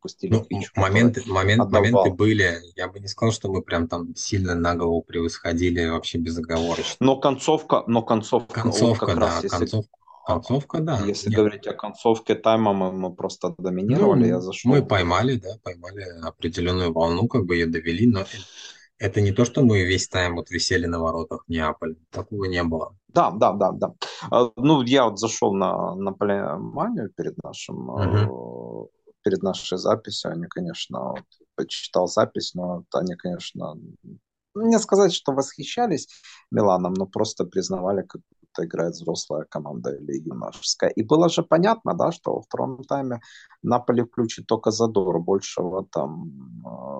пустили 0.01 0.33
Ну, 0.33 0.41
который 0.43 0.65
моменты, 0.75 1.23
момент, 1.27 1.71
моменты 1.71 2.11
были. 2.11 2.59
Я 2.75 2.87
бы 2.87 2.99
не 2.99 3.07
сказал, 3.07 3.31
что 3.31 3.51
мы 3.51 3.61
прям 3.61 3.87
там 3.87 4.15
сильно 4.15 4.55
на 4.55 4.75
голову 4.75 5.01
превосходили 5.01 5.87
вообще 5.87 6.17
безоговорочно. 6.17 6.95
Но 6.99 7.17
концовка, 7.17 7.83
но 7.87 8.01
концовка, 8.01 8.61
Концовка, 8.61 9.05
как 9.05 9.15
да, 9.15 9.21
раз 9.21 9.43
если, 9.43 9.57
концовка, 9.57 9.97
концовка, 10.25 10.79
да. 10.79 10.99
если 11.05 11.29
Нет, 11.29 11.37
говорить 11.37 11.67
о 11.67 11.73
концовке 11.73 12.35
тайма, 12.35 12.73
мы, 12.73 12.91
мы 12.91 13.13
просто 13.13 13.53
доминировали, 13.57 14.27
я 14.27 14.33
ну, 14.33 14.39
мы 14.39 14.41
зашел. 14.41 14.85
поймали, 14.85 15.35
да, 15.35 15.57
поймали 15.63 16.03
определенную 16.23 16.93
волну, 16.93 17.27
как 17.27 17.45
бы 17.45 17.55
ее 17.55 17.67
довели, 17.67 18.07
но 18.07 18.25
это 18.97 19.21
не 19.21 19.31
то, 19.31 19.45
что 19.45 19.63
мы 19.63 19.83
весь 19.83 20.07
тайм 20.07 20.35
вот 20.35 20.49
висели 20.49 20.85
на 20.85 20.99
воротах 20.99 21.43
Неаполя. 21.47 21.95
Такого 22.09 22.45
не 22.45 22.63
было. 22.63 22.95
Да, 23.07 23.31
да, 23.31 23.53
да, 23.53 23.71
да. 23.71 23.93
А, 24.31 24.51
Ну, 24.55 24.81
я 24.83 25.05
вот 25.05 25.19
зашел 25.19 25.53
на, 25.53 25.95
на 25.95 26.13
Полиманию 26.13 27.09
перед 27.09 27.41
нашим, 27.43 27.91
э, 27.91 28.87
перед 29.23 29.43
нашей 29.43 29.77
записью. 29.77 30.31
Они, 30.31 30.45
конечно, 30.47 31.11
вот, 31.11 31.23
почитал 31.55 32.07
запись, 32.07 32.53
но 32.53 32.85
они, 32.93 33.15
конечно, 33.15 33.75
ну, 34.55 34.67
не 34.67 34.79
сказать, 34.79 35.13
что 35.13 35.33
восхищались 35.33 36.07
Миланом, 36.51 36.93
но 36.93 37.05
просто 37.05 37.45
признавали, 37.45 38.03
как 38.03 38.21
будто 38.53 38.65
играет 38.65 38.93
взрослая 38.93 39.45
команда 39.49 39.91
или 39.91 40.19
юношеская. 40.19 40.89
И 40.89 41.03
было 41.03 41.29
же 41.29 41.43
понятно, 41.43 41.93
да, 41.93 42.11
что 42.11 42.35
во 42.35 42.41
втором 42.41 42.83
тайме 42.83 43.21
Наполи 43.61 44.03
включит 44.03 44.45
только 44.47 44.71
задор, 44.71 45.19
большего 45.19 45.85
там... 45.91 46.31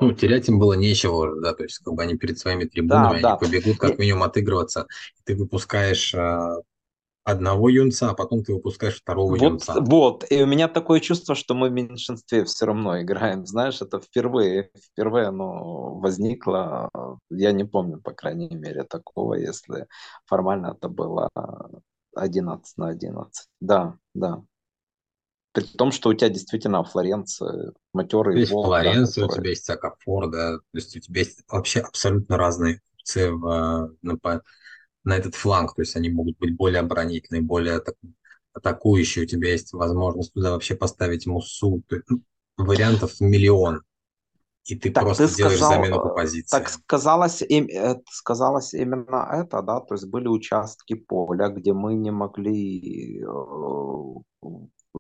Ну, 0.02 0.12
э, 0.12 0.16
терять 0.16 0.50
им 0.50 0.60
было 0.60 0.74
нечего 0.74 1.42
да, 1.42 1.54
то 1.54 1.64
есть 1.64 1.80
как 1.80 1.94
бы 1.94 2.04
они 2.04 2.16
перед 2.16 2.40
своими 2.40 2.64
да, 2.64 2.70
трибунами, 2.70 3.14
они 3.14 3.22
да. 3.22 3.36
побегут 3.36 3.78
как 3.78 4.00
минимум 4.00 4.24
отыгрываться. 4.24 4.88
Ты 5.26 5.36
выпускаешь 5.36 6.14
э, 6.14 6.56
одного 7.24 7.70
юнца, 7.70 8.10
а 8.10 8.14
потом 8.14 8.44
ты 8.44 8.54
выпускаешь 8.54 9.00
второго 9.00 9.32
Вот, 9.32 9.42
юнца. 9.42 9.76
вот, 9.80 10.26
и 10.30 10.44
у 10.44 10.46
меня 10.46 10.68
такое 10.68 11.00
чувство, 11.00 11.36
что 11.36 11.54
мы 11.54 11.70
в 11.70 11.72
меньшинстве 11.72 12.44
все 12.44 12.66
равно 12.66 13.02
играем, 13.02 13.46
знаешь, 13.46 13.82
это 13.82 14.00
впервые, 14.00 14.72
впервые 14.92 15.28
оно 15.28 15.96
возникло, 15.96 16.90
я 17.30 17.52
не 17.52 17.64
помню, 17.64 18.02
по 18.02 18.12
крайней 18.12 18.54
мере, 18.54 18.84
такого, 18.84 19.36
если 19.36 19.88
формально 20.26 20.76
это 20.78 20.90
было 20.90 21.30
11 22.16 22.78
на 22.78 22.90
11. 22.90 23.48
Да, 23.62 23.98
да. 24.14 24.44
При 25.54 25.64
том, 25.64 25.92
что 25.92 26.10
у 26.10 26.14
тебя 26.14 26.30
действительно 26.30 26.84
Флоренция 26.84 27.74
матерый 27.94 28.40
есть 28.40 28.52
волк, 28.52 28.66
да, 28.66 28.82
Флоренция, 28.82 29.24
у 29.24 29.28
который... 29.28 29.42
тебя 29.42 29.50
есть 29.52 29.70
Акафор, 29.70 30.30
да, 30.30 30.58
то 30.58 30.62
есть 30.74 30.98
у 30.98 31.00
тебя 31.00 31.20
есть 31.22 31.44
вообще 31.48 31.82
абсолютно 31.82 32.38
разные 32.38 32.82
опции 32.98 33.30
в, 33.30 33.48
э, 33.48 33.96
на, 34.02 34.18
на 35.04 35.18
этот 35.18 35.36
фланг, 35.36 35.76
то 35.76 35.82
есть 35.82 35.96
они 35.96 36.10
могут 36.10 36.38
быть 36.40 36.56
более 36.56 36.80
оборонительные, 36.82 37.42
более 37.42 37.78
атак- 37.78 37.98
атакующие, 38.54 39.26
у 39.26 39.28
тебя 39.28 39.52
есть 39.52 39.74
возможность 39.74 40.34
туда 40.34 40.52
вообще 40.52 40.76
поставить 40.76 41.28
Муссу, 41.28 41.84
То 41.88 42.02
ну, 42.08 42.22
вариантов 42.58 43.20
миллион, 43.20 43.82
и 44.66 44.76
ты 44.76 44.92
Так 44.92 45.04
ты 45.18 45.28
просто 45.28 45.36
делаешь 45.36 45.60
замену 45.60 45.96
по 46.02 46.10
сказал, 46.10 46.18
э, 46.20 46.44
так 46.50 46.64
позициям. 46.64 46.68
сказалось, 46.70 47.42
им, 47.42 47.68
э, 47.68 48.02
сказалось 48.10 48.74
именно 48.74 49.28
это, 49.32 49.62
да, 49.62 49.82
то 49.82 49.96
есть 49.96 50.08
были 50.08 50.28
участки 50.28 50.94
поля, 50.96 51.50
где 51.50 51.74
мы 51.74 51.96
не 51.96 52.12
могли 52.12 53.22
э, 53.22 53.26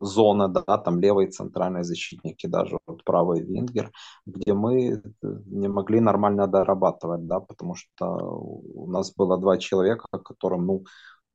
зоны, 0.01 0.47
да, 0.49 0.77
там 0.77 0.99
левые 0.99 1.29
центральные 1.29 1.83
защитники, 1.83 2.47
даже 2.47 2.77
правый 3.13 3.41
вингер, 3.41 3.91
где 4.25 4.53
мы 4.53 4.91
э, 4.91 5.01
не 5.45 5.67
могли 5.67 5.99
нормально 5.99 6.47
дорабатывать, 6.47 7.27
да, 7.27 7.39
потому 7.39 7.75
что 7.75 8.05
у 8.05 8.89
нас 8.89 9.13
было 9.13 9.37
два 9.37 9.57
человека, 9.57 10.07
которым, 10.11 10.65
ну, 10.65 10.83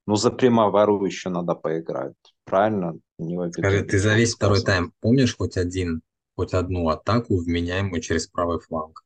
ну 0.06 0.16
за 0.16 0.30
Примавару 0.30 1.04
еще 1.06 1.28
надо 1.28 1.54
поиграть, 1.54 2.16
правильно? 2.44 2.94
Не 3.18 3.52
Скажи, 3.52 3.84
ты 3.84 3.98
за 3.98 4.14
весь 4.16 4.34
второй 4.34 4.60
тайм 4.62 4.92
помнишь 5.00 5.36
хоть 5.36 5.56
один, 5.56 6.02
хоть 6.34 6.52
одну 6.52 6.88
атаку 6.88 7.36
вменяемую 7.36 8.02
через 8.02 8.26
правый 8.26 8.58
фланг? 8.58 9.04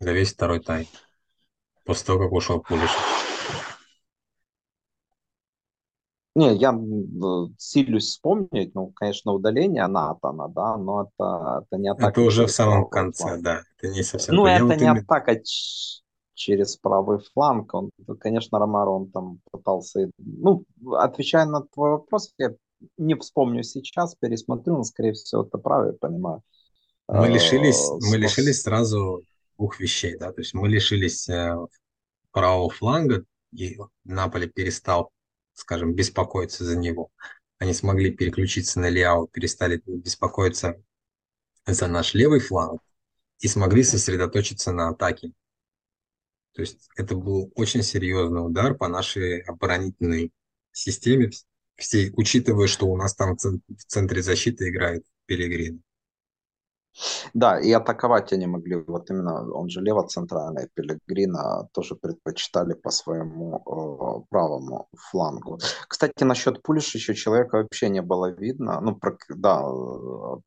За 0.00 0.12
весь 0.12 0.32
второй 0.32 0.58
тайм, 0.58 0.86
после 1.84 2.06
того, 2.06 2.18
как 2.18 2.32
ушел 2.32 2.60
Пулишич. 2.60 3.15
Не, 6.36 6.54
я 6.54 6.78
силюсь 7.56 8.08
вспомнить, 8.10 8.74
ну, 8.74 8.92
конечно, 8.94 9.32
удаление 9.32 9.86
Натана, 9.86 10.48
да, 10.48 10.76
но 10.76 11.04
это, 11.04 11.64
это 11.64 11.80
не 11.80 11.90
Это 11.90 12.08
атака 12.08 12.20
уже 12.20 12.44
в 12.44 12.50
самом 12.50 12.90
конце, 12.90 13.22
фланг. 13.22 13.42
да, 13.42 13.62
это 13.78 13.88
не 13.90 14.02
совсем 14.02 14.34
Ну, 14.34 14.42
то. 14.42 14.48
Это 14.48 14.64
вот 14.66 14.76
не 14.76 14.84
именно 14.84 15.00
атака 15.00 15.40
через 16.34 16.76
правый 16.76 17.20
фланг. 17.32 17.72
Он, 17.72 17.90
конечно, 18.20 18.58
Ромаро, 18.58 18.90
он 18.90 19.10
там 19.10 19.40
пытался... 19.50 20.10
Ну, 20.18 20.64
отвечая 20.98 21.46
на 21.46 21.62
твой 21.62 21.92
вопрос, 21.92 22.34
я 22.36 22.54
не 22.98 23.14
вспомню 23.14 23.62
сейчас, 23.62 24.14
пересмотрю, 24.14 24.76
но, 24.76 24.84
скорее 24.84 25.14
всего, 25.14 25.42
это 25.42 25.56
правильно, 25.56 25.96
понимаю. 25.98 26.42
Мы 27.08 27.28
лишились, 27.28 27.82
Э, 27.88 28.10
мы 28.10 28.18
лишились 28.18 28.60
сразу 28.60 29.22
двух 29.56 29.80
вещей, 29.80 30.18
да, 30.18 30.32
то 30.32 30.42
есть 30.42 30.52
мы 30.52 30.68
лишились 30.68 31.30
э, 31.30 31.56
правого 32.30 32.68
фланга, 32.68 33.24
и 33.52 33.78
Наполе 34.04 34.48
перестал, 34.48 35.12
скажем, 35.56 35.94
беспокоиться 35.94 36.64
за 36.64 36.76
него. 36.76 37.10
Они 37.58 37.72
смогли 37.72 38.12
переключиться 38.12 38.78
на 38.78 38.88
Лиао, 38.88 39.26
перестали 39.26 39.82
беспокоиться 39.86 40.80
за 41.66 41.88
наш 41.88 42.14
левый 42.14 42.40
фланг 42.40 42.82
и 43.40 43.48
смогли 43.48 43.82
сосредоточиться 43.82 44.72
на 44.72 44.88
атаке. 44.90 45.32
То 46.52 46.62
есть 46.62 46.88
это 46.96 47.16
был 47.16 47.52
очень 47.54 47.82
серьезный 47.82 48.46
удар 48.46 48.74
по 48.74 48.88
нашей 48.88 49.40
оборонительной 49.40 50.32
системе, 50.72 51.30
всей, 51.76 52.12
учитывая, 52.16 52.66
что 52.66 52.86
у 52.86 52.96
нас 52.96 53.14
там 53.14 53.36
в 53.36 53.40
цен- 53.40 53.62
в 53.68 53.84
центре 53.84 54.22
защиты 54.22 54.68
играет 54.68 55.04
Пелегрин. 55.26 55.82
Да, 57.34 57.60
и 57.60 57.72
атаковать 57.72 58.32
они 58.32 58.46
могли, 58.46 58.76
вот 58.76 59.10
именно, 59.10 59.52
он 59.52 59.68
же 59.68 59.80
лево-центральный, 59.80 60.68
Пелегрина 60.74 61.68
тоже 61.72 61.94
предпочитали 61.94 62.74
по 62.74 62.90
своему 62.90 63.56
э, 63.58 64.26
правому 64.30 64.88
флангу. 65.10 65.58
Кстати, 65.88 66.24
насчет 66.24 66.62
Пулиш 66.62 66.94
еще 66.94 67.14
человека 67.14 67.58
вообще 67.58 67.88
не 67.88 68.02
было 68.02 68.30
видно. 68.30 68.80
Ну, 68.80 68.96
про- 68.96 69.18
да, 69.28 69.62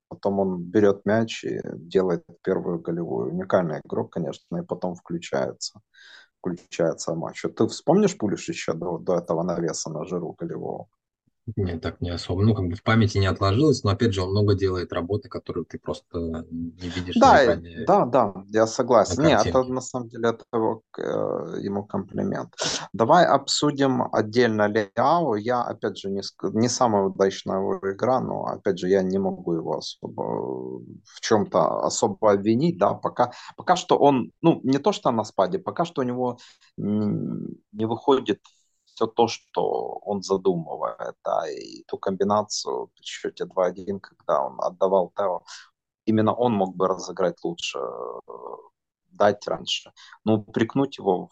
потом 0.07 0.39
он 0.39 0.63
берет 0.63 1.05
мяч 1.05 1.43
и 1.43 1.61
делает 1.75 2.23
первую 2.43 2.79
голевую. 2.79 3.31
Уникальный 3.31 3.81
игрок, 3.85 4.13
конечно, 4.13 4.57
и 4.57 4.65
потом 4.65 4.95
включается. 4.95 5.79
Включается 6.39 7.13
матч. 7.15 7.41
Ты 7.41 7.67
вспомнишь 7.67 8.17
Пулиш 8.17 8.49
еще 8.49 8.73
до, 8.73 8.97
до 8.97 9.17
этого 9.17 9.43
навеса 9.43 9.89
на 9.89 10.05
жиру 10.05 10.35
голевого? 10.39 10.87
Нет, 11.55 11.81
так 11.81 12.01
не 12.01 12.09
особо. 12.09 12.43
Ну, 12.43 12.53
как 12.53 12.67
бы 12.67 12.75
в 12.75 12.83
памяти 12.83 13.17
не 13.17 13.25
отложилось, 13.25 13.83
но 13.83 13.91
опять 13.91 14.13
же, 14.13 14.21
он 14.21 14.31
много 14.31 14.55
делает 14.55 14.93
работы, 14.93 15.29
которую 15.29 15.65
ты 15.65 15.79
просто 15.79 16.45
не 16.51 16.89
видишь 16.89 17.15
Да, 17.15 17.43
экране 17.43 17.85
да, 17.85 18.05
да, 18.05 18.33
я 18.49 18.61
на 18.61 18.67
согласен. 18.67 19.23
Нет, 19.23 19.45
это 19.45 19.63
на 19.63 19.81
самом 19.81 20.09
деле 20.09 20.29
это 20.29 20.45
его, 20.53 20.83
э, 20.97 21.59
ему 21.61 21.83
комплимент. 21.83 22.53
Давай 22.93 23.25
обсудим 23.25 24.03
отдельно 24.11 24.67
Ляо. 24.67 25.35
Я, 25.35 25.63
опять 25.63 25.97
же, 25.97 26.09
не, 26.09 26.21
не 26.53 26.69
самая 26.69 27.03
удачная 27.03 27.57
его 27.57 27.79
игра, 27.91 28.19
но, 28.19 28.45
опять 28.45 28.79
же, 28.79 28.87
я 28.87 29.01
не 29.01 29.17
могу 29.17 29.53
его 29.53 29.77
особо 29.77 30.81
в 31.03 31.21
чем-то 31.21 31.81
особо 31.81 32.31
обвинить, 32.31 32.77
да, 32.77 32.93
пока, 32.93 33.31
пока 33.57 33.75
что 33.75 33.97
он, 33.97 34.31
ну, 34.41 34.59
не 34.63 34.77
то, 34.77 34.91
что 34.91 35.11
на 35.11 35.23
спаде, 35.23 35.59
пока 35.59 35.85
что 35.85 36.01
у 36.01 36.05
него 36.05 36.37
не 36.77 37.85
выходит 37.85 38.39
все 38.99 39.07
то, 39.07 39.27
что 39.29 39.63
он 40.03 40.21
задумывает, 40.21 41.15
да, 41.23 41.49
и 41.49 41.83
ту 41.87 41.97
комбинацию 41.97 42.87
при 42.87 43.03
счете 43.03 43.45
2-1, 43.45 44.01
когда 44.01 44.43
он 44.45 44.59
отдавал 44.59 45.13
Тео, 45.15 45.43
именно 46.05 46.33
он 46.33 46.51
мог 46.53 46.75
бы 46.75 46.87
разыграть 46.87 47.41
лучше, 47.43 47.79
э, 47.79 48.31
дать 49.11 49.47
раньше. 49.47 49.93
Но 50.25 50.35
упрекнуть 50.35 50.97
его, 50.97 51.29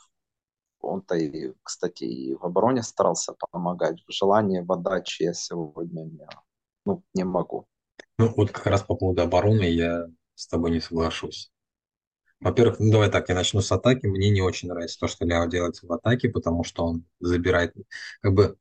он-то 0.79 1.15
и, 1.15 1.53
кстати, 1.61 2.05
и 2.05 2.35
в 2.35 2.45
обороне 2.45 2.83
старался 2.83 3.33
помогать. 3.51 4.01
В 4.07 4.13
желании, 4.13 4.61
в 4.61 4.71
отдаче 4.71 5.25
я 5.25 5.33
сегодня 5.33 6.03
не, 6.05 6.27
ну, 6.85 7.03
не 7.13 7.25
могу. 7.25 7.65
Ну, 8.17 8.33
вот 8.37 8.51
как 8.51 8.67
раз 8.67 8.81
по 8.81 8.95
поводу 8.95 9.23
обороны 9.23 9.63
я 9.63 10.05
с 10.35 10.47
тобой 10.47 10.71
не 10.71 10.79
соглашусь. 10.79 11.51
Во-первых, 12.39 12.79
ну 12.79 12.91
давай 12.91 13.09
так, 13.09 13.29
я 13.29 13.35
начну 13.35 13.61
с 13.61 13.71
атаки. 13.71 14.05
Мне 14.05 14.29
не 14.29 14.41
очень 14.41 14.69
нравится 14.69 14.99
то, 14.99 15.07
что 15.07 15.25
Ляо 15.25 15.47
делает 15.47 15.81
в 15.81 15.91
атаке, 15.91 16.29
потому 16.29 16.63
что 16.63 16.85
он 16.85 17.05
забирает, 17.19 17.73
как 18.21 18.33
бы 18.33 18.57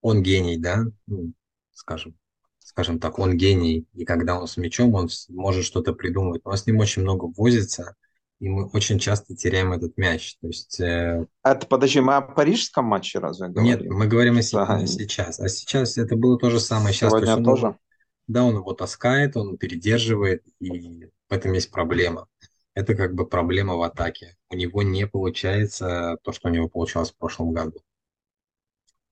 он 0.00 0.22
гений, 0.22 0.56
да, 0.56 0.84
ну, 1.06 1.32
скажем, 1.72 2.16
скажем 2.58 2.98
так, 2.98 3.18
он 3.18 3.36
гений, 3.36 3.86
и 3.92 4.04
когда 4.04 4.38
он 4.38 4.46
с 4.46 4.56
мячом, 4.56 4.94
он 4.94 5.08
может 5.28 5.64
что-то 5.64 5.92
придумать, 5.92 6.42
но 6.44 6.56
с 6.56 6.66
ним 6.66 6.78
очень 6.78 7.02
много 7.02 7.26
возится, 7.26 7.94
и 8.40 8.48
мы 8.48 8.66
очень 8.70 8.98
часто 8.98 9.36
теряем 9.36 9.72
этот 9.72 9.96
мяч. 9.96 10.36
То 10.40 10.48
есть, 10.48 10.80
э, 10.80 11.26
Это, 11.44 11.66
подожди, 11.66 12.00
мы 12.00 12.16
о 12.16 12.22
парижском 12.22 12.86
матче 12.86 13.18
разве 13.20 13.48
нет, 13.48 13.78
говорим? 13.78 13.98
мы 13.98 14.06
говорим 14.06 14.36
о 14.36 14.40
именно 14.40 14.86
сейчас, 14.86 15.38
а 15.38 15.48
сейчас 15.48 15.98
это 15.98 16.16
было 16.16 16.38
то 16.38 16.50
же 16.50 16.58
самое 16.58 16.94
сейчас, 16.94 17.12
то 17.12 17.18
есть 17.18 17.28
сегодня 17.30 17.50
он 17.50 17.56
тоже. 17.56 17.66
его, 17.66 17.78
да, 18.26 18.44
он 18.44 18.56
его 18.56 18.72
таскает, 18.72 19.36
он 19.36 19.58
передерживает, 19.58 20.42
и 20.58 21.04
в 21.28 21.32
этом 21.32 21.52
есть 21.52 21.70
проблема. 21.70 22.26
Это 22.74 22.94
как 22.94 23.14
бы 23.14 23.26
проблема 23.26 23.76
в 23.76 23.82
атаке. 23.82 24.36
У 24.50 24.56
него 24.56 24.82
не 24.82 25.06
получается 25.06 26.18
то, 26.22 26.32
что 26.32 26.48
у 26.48 26.52
него 26.52 26.68
получалось 26.68 27.10
в 27.12 27.16
прошлом 27.16 27.52
году. 27.52 27.80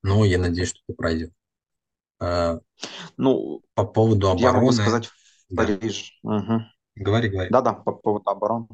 Но 0.03 0.25
я 0.25 0.39
надеюсь, 0.39 0.71
что 0.71 0.81
это 0.89 0.97
пройдет. 0.97 1.33
Э, 2.21 2.59
Ну, 3.17 3.63
По 3.75 3.85
поводу 3.87 4.29
я 4.29 4.53
могу 4.53 4.69
обороны, 4.69 4.73
сказать 4.73 5.07
в 5.07 5.15
да, 5.51 5.65
Париж. 5.65 6.19
Мгм. 6.23 6.67
говори, 6.97 7.29
говори. 7.29 7.51
Да-да, 7.51 7.73
по 7.73 7.93
поводу 7.93 8.31
обороны. 8.31 8.67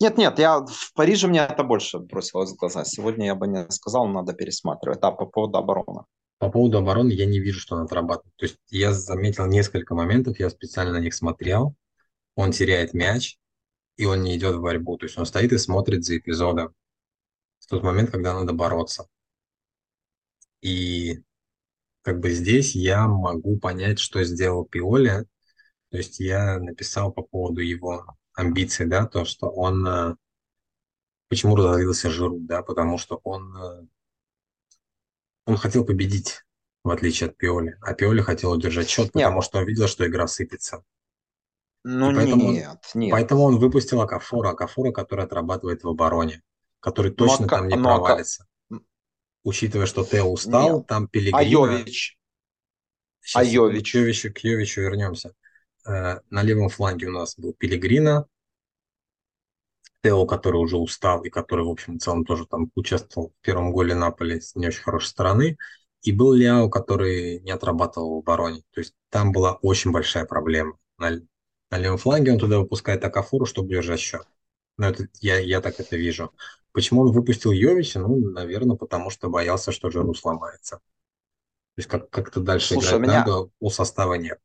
Нет, 0.00 0.18
нет, 0.18 0.38
я 0.38 0.60
в 0.60 0.92
Париже 0.94 1.28
мне 1.28 1.40
это 1.40 1.64
больше 1.64 1.98
бросилось 1.98 2.52
в 2.52 2.56
глаза. 2.56 2.84
Сегодня 2.84 3.26
я 3.26 3.34
бы 3.34 3.46
не 3.48 3.70
сказал, 3.70 4.06
надо 4.08 4.32
пересматривать. 4.32 5.00
Да, 5.00 5.10
по 5.10 5.26
поводу 5.26 5.58
обороны. 5.58 6.04
По 6.38 6.50
поводу 6.50 6.78
обороны 6.78 7.12
я 7.12 7.26
не 7.26 7.38
вижу, 7.38 7.60
что 7.60 7.76
он 7.76 7.82
отрабатывает. 7.82 8.34
То 8.36 8.46
есть 8.46 8.58
я 8.70 8.92
заметил 8.92 9.46
несколько 9.46 9.94
моментов, 9.94 10.38
я 10.40 10.48
специально 10.50 10.92
на 10.94 11.00
них 11.00 11.14
смотрел. 11.14 11.74
Он 12.36 12.52
теряет 12.52 12.94
мяч, 12.94 13.38
и 13.96 14.04
он 14.06 14.22
не 14.22 14.36
идет 14.36 14.56
в 14.56 14.60
борьбу. 14.62 14.96
То 14.98 15.06
есть 15.06 15.18
он 15.18 15.26
стоит 15.26 15.52
и 15.52 15.58
смотрит 15.58 16.04
за 16.04 16.18
эпизодом 16.18 16.74
в 17.60 17.66
тот 17.68 17.82
момент, 17.84 18.10
когда 18.10 18.34
надо 18.34 18.52
бороться. 18.54 19.08
И 20.62 21.22
как 22.02 22.20
бы 22.20 22.30
здесь 22.30 22.74
я 22.76 23.08
могу 23.08 23.58
понять, 23.58 23.98
что 24.00 24.24
сделал 24.24 24.64
Пиоли. 24.66 25.26
То 25.90 25.98
есть 25.98 26.20
я 26.20 26.58
написал 26.60 27.12
по 27.12 27.22
поводу 27.22 27.60
его 27.62 28.06
амбиций, 28.34 28.86
да, 28.86 29.06
то, 29.06 29.24
что 29.26 29.48
он... 29.50 29.86
э, 29.86 30.16
Почему 31.28 31.56
разозлился 31.56 32.10
Жиру, 32.10 32.38
да, 32.40 32.62
потому 32.62 32.98
что 32.98 33.20
он 33.24 33.56
э, 33.56 33.86
Он 35.44 35.58
хотел 35.58 35.84
победить, 35.84 36.46
в 36.82 36.88
отличие 36.88 37.28
от 37.28 37.36
Пиоли. 37.36 37.76
А 37.82 37.92
Пиоли 37.92 38.22
хотел 38.22 38.52
удержать 38.52 38.88
счет, 38.88 39.12
потому 39.12 39.42
что 39.42 39.58
он 39.58 39.66
видел, 39.66 39.86
что 39.86 40.06
игра 40.06 40.26
сыпется. 40.26 40.82
И 41.82 41.88
ну 41.88 42.14
поэтому 42.14 42.52
нет, 42.52 42.78
нет. 42.94 43.10
поэтому 43.10 43.42
он 43.42 43.58
выпустил 43.58 44.00
Акафора, 44.02 44.50
Акафора, 44.50 44.92
который 44.92 45.24
отрабатывает 45.24 45.82
в 45.82 45.88
обороне, 45.88 46.42
который 46.80 47.10
Ну, 47.10 47.16
точно 47.16 47.46
ака, 47.46 47.56
там 47.56 47.68
не 47.68 47.76
ну, 47.76 47.88
ака, 47.88 48.04
провалится. 48.04 48.46
Учитывая, 49.42 49.86
что 49.86 50.04
Тео 50.04 50.30
устал, 50.30 50.78
нет. 50.78 50.86
там 50.86 51.08
Пелегрина... 51.08 51.40
Йович? 51.40 52.18
А 53.32 53.44
Сейчас, 53.44 53.48
секунду, 53.48 53.72
к 53.72 53.72
Йович? 53.74 53.94
Йовичу, 53.94 54.32
к 54.34 54.38
Йовичу 54.40 54.80
вернемся. 54.82 55.34
Э, 55.86 56.18
На 56.28 56.42
левом 56.42 56.68
фланге 56.68 57.06
у 57.06 57.12
нас 57.12 57.38
был 57.38 57.54
Пелегрина, 57.54 58.26
Тео, 60.02 60.26
который 60.26 60.56
уже 60.56 60.76
устал 60.76 61.22
и 61.24 61.30
который, 61.30 61.64
в 61.64 61.70
общем, 61.70 61.98
в 61.98 62.02
целом 62.02 62.24
тоже 62.24 62.46
там 62.46 62.70
участвовал 62.74 63.32
в 63.38 63.44
первом 63.44 63.72
голе 63.72 63.94
Наполи 63.94 64.40
с 64.40 64.54
не 64.54 64.66
очень 64.66 64.82
хорошей 64.82 65.08
стороны. 65.08 65.56
И 66.02 66.12
был 66.12 66.32
Ляо, 66.32 66.70
который 66.70 67.40
не 67.40 67.50
отрабатывал 67.50 68.16
в 68.16 68.18
обороне. 68.20 68.62
То 68.72 68.80
есть 68.80 68.94
там 69.10 69.32
была 69.32 69.54
очень 69.60 69.90
большая 69.92 70.24
проблема. 70.24 70.78
На, 70.96 71.20
на 71.70 71.78
левом 71.78 71.98
фланге 71.98 72.32
он 72.32 72.38
туда 72.38 72.58
выпускает 72.58 73.04
Акафуру, 73.04 73.46
чтобы 73.46 73.68
держать 73.68 74.00
счет. 74.00 74.26
Ну, 74.76 74.86
это, 74.86 75.06
я, 75.20 75.38
я 75.38 75.60
так 75.60 75.78
это 75.78 75.96
вижу. 75.96 76.32
Почему 76.72 77.02
он 77.02 77.12
выпустил 77.12 77.52
Йовича? 77.52 78.00
Ну, 78.00 78.16
наверное, 78.30 78.76
потому 78.76 79.10
что 79.10 79.28
боялся, 79.28 79.72
что 79.72 79.90
Жиру 79.90 80.14
сломается. 80.14 80.76
То 80.76 81.78
есть 81.78 81.88
как, 81.88 82.10
как-то 82.10 82.40
дальше 82.40 82.74
Слушай, 82.74 82.88
играть 82.88 83.00
меня 83.00 83.18
надо, 83.20 83.50
у 83.60 83.70
состава 83.70 84.14
нет. 84.14 84.38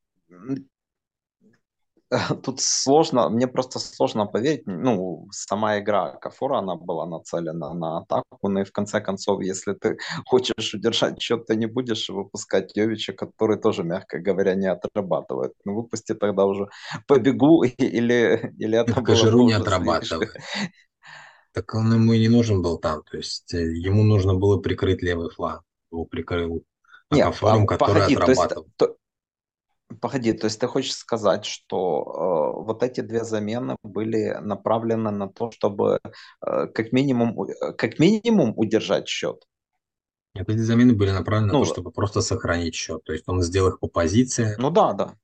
тут 2.43 2.61
сложно, 2.61 3.29
мне 3.29 3.47
просто 3.47 3.79
сложно 3.79 4.25
поверить. 4.25 4.63
Ну, 4.65 5.27
сама 5.31 5.79
игра 5.79 6.11
Кафура, 6.17 6.59
она 6.59 6.75
была 6.75 7.05
нацелена 7.05 7.73
на 7.73 7.99
атаку, 7.99 8.49
но 8.49 8.61
и 8.61 8.63
в 8.63 8.71
конце 8.71 9.01
концов, 9.01 9.41
если 9.41 9.73
ты 9.73 9.97
хочешь 10.25 10.73
удержать 10.73 11.21
счет, 11.21 11.45
ты 11.45 11.55
не 11.55 11.65
будешь 11.67 12.09
выпускать 12.09 12.75
Йовича, 12.75 13.13
который 13.13 13.59
тоже, 13.59 13.83
мягко 13.83 14.19
говоря, 14.19 14.55
не 14.55 14.67
отрабатывает. 14.67 15.53
Ну, 15.65 15.75
выпусти 15.75 16.13
тогда 16.13 16.45
уже 16.45 16.67
побегу, 17.07 17.63
или, 17.63 18.53
или 18.57 18.77
это 18.77 19.01
бы 19.01 19.13
не 19.43 19.53
слишком. 19.53 19.61
отрабатывает. 19.61 20.31
Так 21.53 21.73
он 21.73 21.93
ему 21.93 22.13
и 22.13 22.19
не 22.19 22.27
нужен 22.27 22.61
был 22.61 22.77
там. 22.77 23.03
То 23.09 23.17
есть 23.17 23.53
э, 23.53 23.57
ему 23.57 24.03
нужно 24.03 24.33
было 24.35 24.59
прикрыть 24.59 25.01
левый 25.01 25.29
фланг. 25.29 25.63
Его 25.91 26.05
прикрыл 26.05 26.63
Акафором, 27.09 27.65
который 27.65 28.01
погоди, 28.01 28.15
то 28.15 28.31
есть, 28.31 28.41
отрабатывал. 28.41 28.67
то- 28.77 28.95
погоди, 30.01 30.33
то 30.33 30.45
есть 30.47 30.59
ты 30.59 30.67
хочешь 30.67 30.95
сказать, 30.95 31.45
что 31.45 32.55
э, 32.59 32.63
вот 32.65 32.83
эти 32.83 33.01
две 33.01 33.23
замены 33.23 33.75
были 33.83 34.37
направлены 34.41 35.11
на 35.11 35.27
то, 35.29 35.51
чтобы 35.51 35.99
э, 36.45 36.67
как 36.67 36.91
минимум, 36.91 37.37
у- 37.37 37.45
э, 37.47 37.73
как 37.73 37.99
минимум 37.99 38.53
удержать 38.57 39.07
счет? 39.07 39.43
Нет, 40.35 40.47
эти 40.49 40.59
замены 40.59 40.93
были 40.93 41.09
направлены 41.11 41.47
на 41.53 41.57
то, 41.57 41.59
Ну, 41.59 41.65
чтобы 41.65 41.91
просто 41.91 42.21
сохранить 42.21 42.75
счет. 42.75 43.03
То 43.05 43.13
есть 43.13 43.23
он 43.27 43.41
сделал 43.41 43.69
их 43.69 43.79
по 43.79 43.87
позиции. 43.87 44.55
ну 44.57 44.69
да, 44.71 44.93
да. 44.93 45.15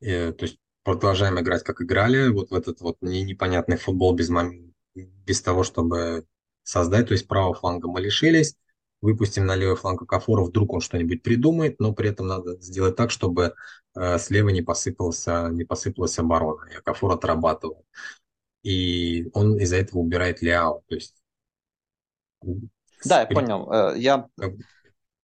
э, 0.00 0.32
то 0.32 0.44
есть 0.44 0.58
продолжаем 0.84 1.38
играть, 1.40 1.62
как 1.62 1.80
играли. 1.82 2.28
Вот 2.28 2.50
в 2.50 2.54
этот 2.54 2.80
вот 2.80 2.96
не- 3.00 3.22
непонятный 3.24 3.76
футбол 3.76 4.14
без, 4.14 4.30
мом- 4.30 4.72
без 4.94 5.42
того, 5.42 5.64
чтобы 5.64 6.26
создать. 6.62 7.08
То 7.08 7.12
есть 7.12 7.26
правого 7.28 7.54
фланга 7.54 7.88
мы 7.88 8.00
лишились. 8.00 8.56
Выпустим 9.00 9.46
на 9.46 9.54
левый 9.54 9.76
фланг 9.76 10.02
Акафора, 10.02 10.42
вдруг 10.42 10.72
он 10.72 10.80
что-нибудь 10.80 11.22
придумает, 11.22 11.78
но 11.78 11.92
при 11.92 12.10
этом 12.10 12.26
надо 12.26 12.60
сделать 12.60 12.96
так, 12.96 13.10
чтобы 13.10 13.54
э, 13.94 14.18
слева 14.18 14.48
не 14.48 14.62
посыпался, 14.62 15.48
не 15.50 15.64
посыпалась 15.64 16.18
оборона. 16.18 16.68
И 16.72 16.76
Акафор 16.76 17.12
отрабатывал. 17.12 17.84
И 18.64 19.28
он 19.34 19.56
из-за 19.58 19.76
этого 19.76 20.00
убирает 20.00 20.42
Ляо. 20.42 20.82
То 20.88 20.94
есть 20.96 21.14
Да, 23.04 23.20
я 23.20 23.26
при- 23.26 23.34
понял. 23.34 23.72
Э, 23.72 23.94
Я 23.96 24.28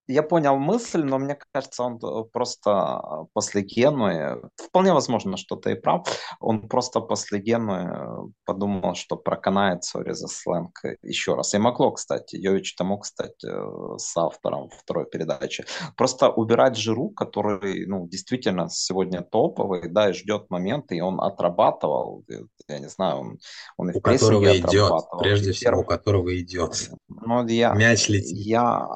Я 0.06 0.22
понял 0.22 0.58
мысль, 0.58 1.02
но 1.02 1.18
мне 1.18 1.38
кажется, 1.52 1.82
он 1.82 1.96
э, 1.96 2.24
просто 2.30 3.26
после 3.32 3.62
Генуи, 3.62 4.36
вполне 4.56 4.92
возможно, 4.92 5.36
что 5.36 5.56
ты 5.56 5.72
и 5.72 5.74
прав, 5.74 6.06
он 6.40 6.68
просто 6.68 7.00
после 7.00 7.38
Генуи 7.38 7.86
э, 7.86 8.30
подумал, 8.44 8.94
что 8.94 9.16
проканает, 9.16 9.84
сори 9.84 10.12
за 10.12 10.28
сленг, 10.28 10.82
еще 11.02 11.34
раз. 11.34 11.54
И 11.54 11.58
могло, 11.58 11.92
кстати, 11.92 12.36
Йович-то 12.36 12.84
мог 12.84 13.06
стать 13.06 13.42
э, 13.44 13.96
соавтором 13.96 14.68
второй 14.70 15.06
передачи. 15.06 15.64
Просто 15.96 16.28
убирать 16.28 16.76
Жиру, 16.76 17.08
который, 17.08 17.86
ну, 17.86 18.06
действительно 18.06 18.68
сегодня 18.68 19.22
топовый, 19.22 19.88
да, 19.88 20.10
и 20.10 20.12
ждет 20.12 20.50
момента, 20.50 20.94
и 20.94 21.00
он 21.00 21.20
отрабатывал, 21.20 22.24
я 22.68 22.78
не 22.78 22.88
знаю, 22.88 23.16
он, 23.16 23.38
он 23.78 23.90
и 23.90 23.94
у 23.94 24.00
в 24.00 24.02
прессинге 24.02 24.60
которого 24.60 24.70
идет, 24.70 24.92
прежде 25.18 25.52
всего, 25.52 25.80
у 25.80 25.84
которого 25.84 26.38
идет. 26.38 26.90
Ну, 27.08 27.46
я, 27.46 27.72
Мяч 27.72 28.08
летит. 28.08 28.36
я, 28.36 28.86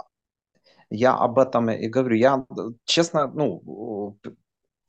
я 0.90 1.14
об 1.14 1.38
этом 1.38 1.70
и 1.70 1.88
говорю. 1.88 2.16
Я, 2.16 2.44
честно, 2.84 3.26
ну, 3.26 4.18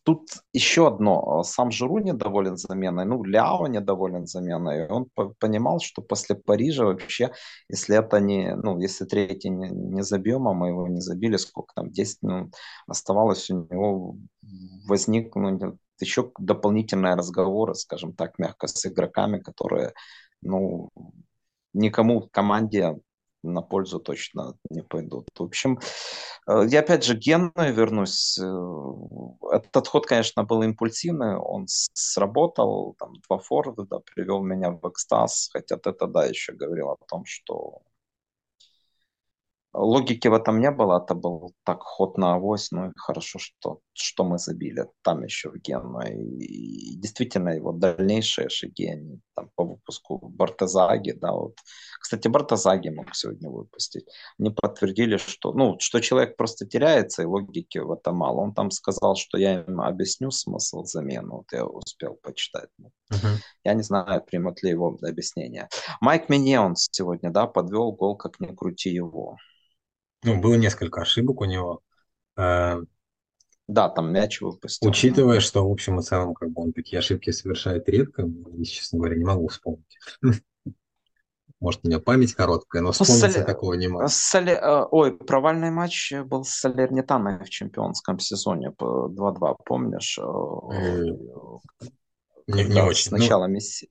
Тут 0.09 0.29
еще 0.53 0.87
одно. 0.87 1.43
Сам 1.43 1.69
Жиру 1.71 1.99
недоволен 1.99 2.57
заменой, 2.57 3.05
ну, 3.05 3.23
Ляо 3.23 3.67
недоволен 3.67 4.25
заменой. 4.25 4.87
Он 4.87 5.07
понимал, 5.39 5.79
что 5.81 6.01
после 6.01 6.35
Парижа 6.35 6.85
вообще, 6.85 7.31
если 7.69 7.97
это 7.97 8.19
не, 8.19 8.55
ну, 8.55 8.79
если 8.79 9.05
третий 9.05 9.49
не, 9.49 9.69
не 9.69 10.01
забьем, 10.01 10.47
а 10.47 10.53
мы 10.53 10.69
его 10.69 10.87
не 10.87 11.01
забили, 11.01 11.37
сколько 11.37 11.75
там, 11.75 11.91
10 11.91 12.23
минут 12.23 12.55
оставалось, 12.87 13.51
у 13.51 13.67
него 13.69 14.15
возник 14.87 15.35
ну, 15.35 15.77
еще 15.99 16.31
дополнительные 16.39 17.15
разговоры, 17.15 17.75
скажем 17.75 18.13
так, 18.13 18.39
мягко, 18.39 18.67
с 18.67 18.85
игроками, 18.87 19.37
которые, 19.39 19.93
ну, 20.41 20.89
никому 21.73 22.21
в 22.21 22.31
команде 22.31 22.95
на 23.43 23.61
пользу 23.61 23.99
точно 23.99 24.57
не 24.69 24.81
пойдут. 24.81 25.27
В 25.37 25.43
общем, 25.43 25.79
э, 26.47 26.65
я 26.67 26.79
опять 26.79 27.03
же 27.03 27.15
к 27.15 27.19
Гену 27.19 27.51
вернусь. 27.57 28.37
Э, 28.39 29.55
этот 29.55 29.87
ход, 29.87 30.05
конечно, 30.05 30.43
был 30.43 30.63
импульсивный, 30.63 31.37
он 31.37 31.65
сработал, 31.67 32.95
там 32.99 33.13
два 33.27 33.37
форварда, 33.39 33.99
привел 33.99 34.41
меня 34.41 34.71
в 34.71 34.87
экстаз, 34.89 35.49
хотя 35.51 35.77
ты 35.77 35.93
тогда 35.93 36.25
еще 36.25 36.53
говорил 36.53 36.89
о 36.89 36.97
том, 37.07 37.25
что 37.25 37.81
Логики 39.73 40.27
в 40.27 40.33
этом 40.33 40.59
не 40.59 40.71
было, 40.71 40.99
это 40.99 41.13
был 41.13 41.53
так 41.63 41.83
ход 41.83 42.17
на 42.17 42.33
авось, 42.33 42.71
ну 42.71 42.89
и 42.89 42.93
хорошо, 42.95 43.37
что, 43.37 43.81
что 43.93 44.23
мы 44.23 44.39
забили 44.39 44.87
там 45.03 45.23
еще 45.23 45.51
в 45.51 45.57
Гену. 45.57 46.01
И, 46.01 46.93
и 46.93 46.95
действительно 46.97 47.49
его 47.49 47.71
дальнейшие 47.71 48.49
шаги, 48.49 48.87
они 48.87 49.19
выпуску 49.89 50.19
Бартезаги, 50.21 51.11
да, 51.11 51.31
вот. 51.31 51.55
Кстати, 51.99 52.27
Бартезаги 52.27 52.89
мог 52.89 53.15
сегодня 53.15 53.49
выпустить. 53.49 54.05
Они 54.39 54.51
подтвердили, 54.51 55.17
что, 55.17 55.51
ну, 55.53 55.77
что 55.79 55.99
человек 55.99 56.37
просто 56.37 56.65
теряется, 56.65 57.23
и 57.23 57.25
логики 57.25 57.79
в 57.79 57.91
этом 57.91 58.15
мало. 58.15 58.41
Он 58.41 58.53
там 58.53 58.71
сказал, 58.71 59.15
что 59.15 59.37
я 59.37 59.61
им 59.61 59.81
объясню 59.81 60.31
смысл 60.31 60.83
замены, 60.83 61.29
вот 61.29 61.51
я 61.51 61.65
успел 61.65 62.15
почитать. 62.21 62.69
Uh-huh. 63.11 63.37
Я 63.63 63.73
не 63.73 63.83
знаю, 63.83 64.23
примут 64.23 64.63
ли 64.63 64.69
его 64.69 64.97
объяснение. 65.01 65.67
Майк 66.01 66.29
Миньон 66.29 66.75
сегодня, 66.75 67.31
да, 67.31 67.47
подвел 67.47 67.91
гол, 67.91 68.15
как 68.15 68.39
ни 68.39 68.55
крути 68.55 68.91
его. 68.91 69.37
Ну, 70.23 70.39
было 70.39 70.55
несколько 70.55 71.01
ошибок 71.01 71.41
у 71.41 71.45
него. 71.45 71.81
Э, 73.69 73.73
да, 73.73 73.89
там 73.89 74.11
мяч 74.11 74.41
выпустил. 74.41 74.89
Учитывая, 74.89 75.39
что 75.39 75.67
в 75.67 75.71
общем 75.71 75.99
и 75.99 76.03
целом 76.03 76.33
как 76.33 76.49
бы 76.51 76.63
он 76.63 76.73
такие 76.73 76.99
ошибки 76.99 77.31
совершает 77.31 77.87
редко, 77.87 78.27
я, 78.57 78.65
честно 78.65 78.99
говоря, 78.99 79.15
не 79.15 79.25
могу 79.25 79.47
вспомнить. 79.47 79.97
Может, 81.59 81.81
у 81.83 81.87
меня 81.87 81.99
память 81.99 82.33
короткая, 82.33 82.81
но 82.81 82.93
вспомнить 82.93 83.19
Соли... 83.19 83.37
я 83.37 83.43
такого 83.43 83.73
не 83.73 83.87
могу. 83.89 84.07
Соли... 84.07 84.53
Э, 84.53 84.85
ой, 84.89 85.17
провальный 85.17 85.71
матч 85.71 86.13
был 86.25 86.43
с 86.43 86.51
Салернитаной 86.51 87.43
в 87.43 87.49
чемпионском 87.49 88.19
сезоне 88.19 88.73
2-2, 88.79 89.55
помнишь? 89.65 90.17
Э, 90.17 90.23
не, 92.47 92.63
не 92.63 92.81
очень. 92.81 93.09
Сначала 93.09 93.47
ну, 93.47 93.53
Месси. 93.53 93.89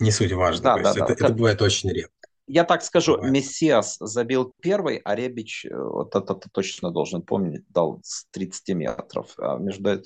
Не 0.00 0.10
суть 0.10 0.32
важно. 0.32 0.64
Да, 0.64 0.76
да, 0.78 0.94
да. 0.94 1.04
Это, 1.04 1.12
это 1.12 1.32
бывает 1.32 1.62
очень 1.62 1.90
редко 1.90 2.21
я 2.46 2.64
так 2.64 2.82
скажу, 2.82 3.16
Давай. 3.16 3.30
Мессиас 3.30 3.96
забил 4.00 4.52
первый, 4.60 5.00
а 5.04 5.14
Ребич, 5.14 5.64
э, 5.64 5.74
вот 5.74 6.14
это 6.14 6.34
ты 6.34 6.48
точно 6.50 6.90
должен 6.90 7.22
помнить, 7.22 7.64
дал 7.68 8.00
с 8.02 8.26
30 8.30 8.74
метров. 8.74 9.34
А 9.38 9.58
между, 9.58 10.02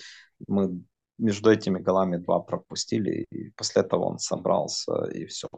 мы 0.46 0.82
между 1.18 1.50
этими 1.50 1.78
голами 1.78 2.16
два 2.18 2.40
пропустили, 2.40 3.26
и 3.30 3.50
после 3.50 3.82
этого 3.82 4.04
он 4.04 4.18
собрался, 4.18 5.04
и 5.06 5.26
все. 5.26 5.48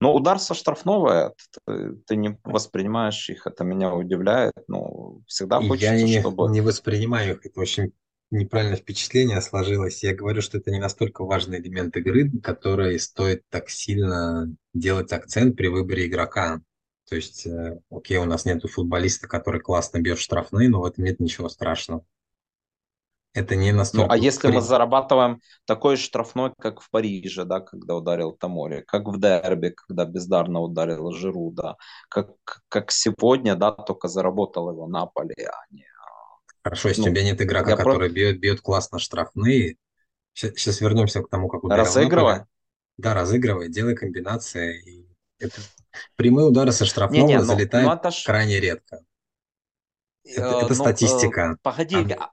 Но 0.00 0.14
удар 0.14 0.38
со 0.38 0.54
штрафного, 0.54 1.34
ты, 1.66 1.94
ты 2.06 2.16
не 2.16 2.38
воспринимаешь 2.44 3.30
их, 3.30 3.46
это 3.46 3.64
меня 3.64 3.94
удивляет, 3.94 4.54
но 4.66 5.20
всегда 5.26 5.60
хочется, 5.60 5.94
Я 5.94 6.02
не, 6.02 6.20
чтобы... 6.20 6.50
не 6.50 6.60
воспринимаю 6.60 7.36
их, 7.36 7.46
это 7.46 7.60
очень 7.60 7.92
неправильное 8.34 8.76
впечатление 8.76 9.40
сложилось. 9.40 10.02
Я 10.02 10.14
говорю, 10.14 10.42
что 10.42 10.58
это 10.58 10.70
не 10.70 10.78
настолько 10.78 11.24
важный 11.24 11.60
элемент 11.60 11.96
игры, 11.96 12.30
который 12.42 12.98
стоит 12.98 13.42
так 13.48 13.70
сильно 13.70 14.54
делать 14.72 15.12
акцент 15.12 15.56
при 15.56 15.68
выборе 15.68 16.06
игрока. 16.06 16.60
То 17.08 17.16
есть, 17.16 17.46
э, 17.46 17.80
окей, 17.90 18.18
у 18.18 18.24
нас 18.24 18.44
нет 18.44 18.62
футболиста, 18.68 19.28
который 19.28 19.60
классно 19.60 20.00
бьет 20.00 20.18
штрафные, 20.18 20.68
но 20.68 20.80
в 20.80 20.84
этом 20.84 21.04
нет 21.04 21.20
ничего 21.20 21.48
страшного. 21.48 22.04
Это 23.34 23.56
не 23.56 23.72
настолько... 23.72 24.06
Ну, 24.06 24.12
а 24.12 24.16
если 24.16 24.48
мы 24.48 24.60
зарабатываем 24.60 25.40
такой 25.66 25.96
штрафной, 25.96 26.52
как 26.56 26.80
в 26.80 26.88
Париже, 26.88 27.44
да, 27.44 27.60
когда 27.60 27.96
ударил 27.96 28.32
Тамори, 28.32 28.84
как 28.86 29.08
в 29.08 29.18
Дерби, 29.18 29.70
когда 29.70 30.04
бездарно 30.04 30.60
ударил 30.60 31.10
Жиру, 31.10 31.50
да, 31.50 31.76
как, 32.08 32.30
как 32.68 32.92
сегодня, 32.92 33.56
да, 33.56 33.72
только 33.72 34.06
заработал 34.06 34.70
его 34.70 34.86
Наполи, 34.86 35.34
а 35.40 35.64
не 35.70 35.84
Хорошо, 36.64 36.88
если 36.88 37.02
ну, 37.02 37.08
у 37.08 37.10
тебя 37.10 37.24
нет 37.24 37.42
игрока, 37.42 37.76
который 37.76 38.08
про... 38.08 38.14
бьет, 38.14 38.40
бьет 38.40 38.62
классно 38.62 38.98
штрафные, 38.98 39.76
сейчас, 40.32 40.52
сейчас 40.54 40.80
вернемся 40.80 41.22
к 41.22 41.28
тому, 41.28 41.48
как 41.48 41.62
ударил 41.62 41.84
Разыгрывай. 41.84 42.32
Наполе. 42.32 42.48
Да, 42.96 43.12
разыгрывай, 43.12 43.68
делай 43.68 43.94
комбинации. 43.94 45.06
Это... 45.38 45.60
Прямые 46.16 46.46
удары 46.46 46.72
со 46.72 46.86
штрафного 46.86 47.26
не, 47.26 47.34
не, 47.34 47.42
залетают 47.42 47.86
ну, 47.86 48.00
ну, 48.02 48.10
ж... 48.10 48.24
крайне 48.24 48.60
редко. 48.60 49.04
Это, 50.24 50.40
э, 50.40 50.58
это 50.58 50.68
ну, 50.70 50.74
статистика. 50.74 51.40
Э, 51.40 51.56
погоди, 51.62 51.96
а, 52.18 52.30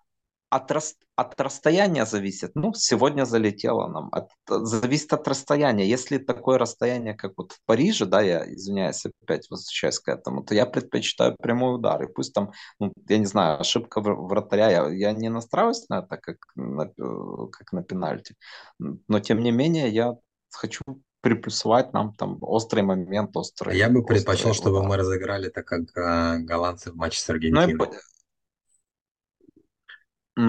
от, 0.52 0.70
рас, 0.72 0.96
от 1.16 1.40
расстояния 1.40 2.06
зависит. 2.06 2.52
Ну, 2.56 2.74
сегодня 2.74 3.26
залетело 3.26 3.88
нам. 3.88 4.10
От, 4.12 4.30
зависит 4.48 5.14
от 5.14 5.28
расстояния. 5.28 5.88
Если 5.88 6.18
такое 6.18 6.58
расстояние, 6.58 7.14
как 7.14 7.32
вот 7.38 7.54
в 7.54 7.60
Париже, 7.66 8.06
да, 8.06 8.22
я 8.22 8.46
извиняюсь, 8.54 9.06
опять 9.24 9.50
возвращаюсь 9.50 10.00
к 10.00 10.10
этому, 10.10 10.44
то 10.44 10.54
я 10.54 10.66
предпочитаю 10.66 11.38
прямой 11.38 11.76
удар. 11.76 12.04
И 12.04 12.14
пусть 12.14 12.34
там, 12.34 12.52
ну, 12.80 12.92
я 13.08 13.18
не 13.18 13.26
знаю, 13.26 13.62
ошибка 13.62 14.02
вратаря, 14.02 14.70
я, 14.70 14.90
я 14.90 15.12
не 15.14 15.30
настраиваюсь 15.30 15.88
на 15.88 16.00
это, 16.00 16.18
как 16.18 16.38
на, 16.56 16.86
как 16.88 17.72
на 17.72 17.84
пенальти. 17.84 18.36
Но, 18.78 19.20
тем 19.22 19.40
не 19.40 19.52
менее, 19.52 19.88
я 19.88 20.16
хочу 20.50 20.84
приплюсовать 21.22 21.94
нам 21.94 22.14
там 22.14 22.40
острый 22.42 22.84
момент, 22.84 23.38
острый. 23.38 23.78
Я 23.78 23.90
бы 23.90 24.04
предпочел, 24.04 24.54
чтобы 24.54 24.84
мы 24.84 24.98
разыграли 24.98 25.48
так, 25.48 25.66
как 25.66 25.96
э, 25.96 26.40
голландцы 26.40 26.92
в 26.92 26.96
матче 26.96 27.22
с 27.22 27.30
Аргентиной. 27.30 27.74
Ну, 27.76 27.92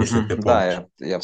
если 0.01 0.23
ты 0.23 0.37
Да, 0.37 0.67
я, 0.67 0.87
я... 0.99 1.21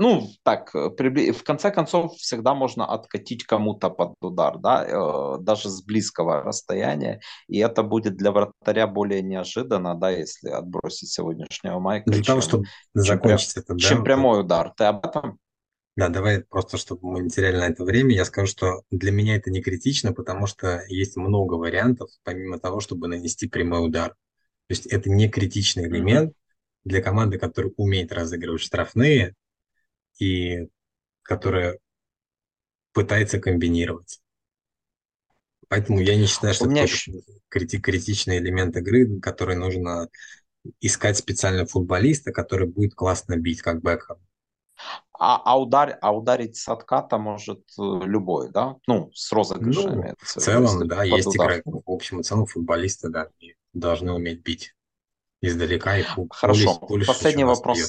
Ну, 0.00 0.30
так, 0.44 0.74
э, 0.74 1.32
в 1.32 1.42
конце 1.44 1.70
концов, 1.70 2.14
всегда 2.14 2.54
можно 2.54 2.86
откатить 2.86 3.44
кому-то 3.44 3.90
под 3.90 4.14
удар, 4.22 4.56
да, 4.56 4.86
э, 4.88 5.36
даже 5.42 5.68
с 5.68 5.82
близкого 5.82 6.42
расстояния, 6.42 7.20
и 7.48 7.58
это 7.58 7.82
будет 7.82 8.16
для 8.16 8.32
вратаря 8.32 8.86
более 8.86 9.20
неожиданно, 9.20 9.94
да, 9.94 10.08
если 10.08 10.48
отбросить 10.48 11.10
сегодняшнего 11.10 11.80
Майка. 11.80 12.10
Для 12.10 12.22
чем, 12.22 12.24
того, 12.24 12.40
чтобы 12.40 12.64
закончить 12.94 13.52
чем, 13.52 13.62
это, 13.62 13.74
да? 13.74 13.78
Чем 13.78 14.02
прямой 14.02 14.40
удар. 14.40 14.72
Ты 14.74 14.84
об 14.84 15.04
этом? 15.04 15.38
Да, 15.98 16.08
давай 16.08 16.44
просто, 16.44 16.78
чтобы 16.78 17.06
мы 17.06 17.20
не 17.20 17.28
теряли 17.28 17.58
на 17.58 17.66
это 17.66 17.84
время, 17.84 18.14
я 18.14 18.24
скажу, 18.24 18.46
что 18.46 18.80
для 18.90 19.12
меня 19.12 19.36
это 19.36 19.50
не 19.50 19.60
критично, 19.60 20.14
потому 20.14 20.46
что 20.46 20.82
есть 20.88 21.18
много 21.18 21.56
вариантов, 21.56 22.08
помимо 22.24 22.58
того, 22.58 22.80
чтобы 22.80 23.06
нанести 23.06 23.48
прямой 23.48 23.84
удар. 23.86 24.12
То 24.12 24.70
есть 24.70 24.86
это 24.86 25.10
не 25.10 25.28
критичный 25.28 25.88
элемент, 25.88 26.30
mm-hmm 26.30 26.39
для 26.84 27.02
команды, 27.02 27.38
которая 27.38 27.72
умеет 27.76 28.12
разыгрывать 28.12 28.62
штрафные 28.62 29.34
и 30.18 30.68
которая 31.22 31.78
пытается 32.92 33.38
комбинировать. 33.38 34.20
Поэтому 35.68 36.00
я 36.00 36.16
не 36.16 36.26
считаю, 36.26 36.52
что 36.52 36.66
это 36.66 36.82
еще... 36.82 37.12
крити- 37.48 37.80
критичный 37.80 38.38
элемент 38.38 38.76
игры, 38.76 39.20
который 39.20 39.54
нужно 39.54 40.08
искать 40.80 41.16
специально 41.16 41.64
футболиста, 41.64 42.32
который 42.32 42.66
будет 42.66 42.94
классно 42.94 43.36
бить, 43.36 43.62
как 43.62 43.80
Бекхэм. 43.82 44.18
А, 45.12 45.36
а, 45.44 45.60
удар, 45.60 45.98
а 46.00 46.16
ударить 46.16 46.56
с 46.56 46.68
отката 46.68 47.18
может 47.18 47.60
э, 47.78 47.82
любой, 48.04 48.50
да? 48.50 48.76
Ну, 48.86 49.10
с 49.14 49.30
розыгрышами. 49.30 50.08
Ну, 50.08 50.14
в 50.18 50.26
целом, 50.26 50.88
да, 50.88 51.04
есть 51.04 51.34
игры, 51.34 51.62
в 51.64 51.82
общем 51.86 52.20
и 52.20 52.22
целом 52.22 52.46
футболисты, 52.46 53.10
да, 53.10 53.28
должны 53.74 54.12
уметь 54.12 54.42
бить 54.42 54.74
издалека 55.40 55.98
и 55.98 56.04
Хорошо. 56.30 56.78
Пулиш, 56.78 57.06
Последний 57.06 57.44
вопрос. 57.44 57.78
Бьет. 57.78 57.88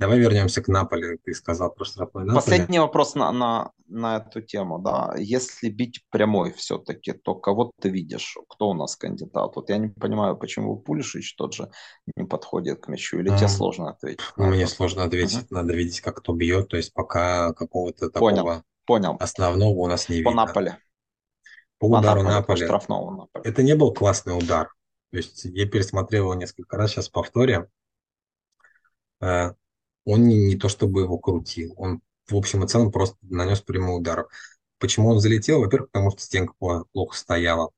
Давай 0.00 0.18
вернемся 0.18 0.62
к 0.62 0.68
Наполе. 0.68 1.18
Ты 1.22 1.34
сказал 1.34 1.74
про 1.74 1.84
штрафной 1.84 2.24
Наполе. 2.24 2.40
Последний 2.40 2.78
вопрос 2.78 3.14
на, 3.14 3.30
на, 3.32 3.70
на 3.86 4.16
эту 4.16 4.40
тему. 4.40 4.78
Да. 4.78 5.14
Если 5.18 5.68
бить 5.68 6.02
прямой 6.08 6.52
все-таки, 6.52 7.12
то 7.12 7.34
кого 7.34 7.70
ты 7.78 7.90
видишь? 7.90 8.34
Кто 8.48 8.70
у 8.70 8.74
нас 8.74 8.96
кандидат? 8.96 9.54
Вот 9.54 9.68
я 9.68 9.76
не 9.76 9.88
понимаю, 9.88 10.38
почему 10.38 10.78
Пулишич 10.78 11.34
тот 11.36 11.52
же 11.52 11.70
не 12.16 12.24
подходит 12.24 12.80
к 12.80 12.88
мячу. 12.88 13.18
Или 13.20 13.28
а, 13.28 13.36
тебе 13.36 13.48
сложно 13.48 13.90
ответить? 13.90 14.24
Мне 14.36 14.66
сложно 14.66 15.04
ответить. 15.04 15.44
Угу. 15.44 15.46
Надо 15.50 15.74
видеть, 15.74 16.00
как 16.00 16.16
кто 16.16 16.32
бьет. 16.32 16.68
То 16.68 16.78
есть 16.78 16.94
пока 16.94 17.52
какого-то 17.52 18.08
такого 18.08 18.30
понял, 18.30 18.62
понял. 18.86 19.16
основного 19.20 19.80
у 19.80 19.86
нас 19.86 20.08
не 20.08 20.22
по 20.22 20.30
видно. 20.30 20.46
Наполе. 20.46 20.78
По 21.78 21.84
удару 21.84 22.22
Наполе. 22.22 22.36
Наполе. 22.36 22.58
По 22.58 22.64
штрафному 22.64 23.10
Наполе. 23.10 23.44
Это 23.44 23.62
не 23.62 23.74
был 23.74 23.92
классный 23.92 24.32
удар. 24.32 24.70
То 25.10 25.16
есть 25.16 25.44
я 25.44 25.66
пересмотрел 25.66 26.24
его 26.24 26.34
несколько 26.34 26.76
раз, 26.76 26.92
сейчас 26.92 27.08
повторим. 27.08 27.66
Э, 29.20 29.52
он 30.04 30.26
не, 30.26 30.46
не 30.46 30.56
то 30.56 30.68
чтобы 30.68 31.02
его 31.02 31.18
крутил, 31.18 31.74
он 31.76 32.00
в 32.28 32.36
общем 32.36 32.64
и 32.64 32.68
целом 32.68 32.92
просто 32.92 33.18
нанес 33.22 33.60
прямой 33.60 33.98
удар. 33.98 34.28
Почему 34.78 35.10
он 35.10 35.20
залетел? 35.20 35.60
Во-первых, 35.60 35.90
потому 35.90 36.10
что 36.10 36.22
стенка 36.22 36.54
плохо 36.92 37.16
стояла. 37.16 37.70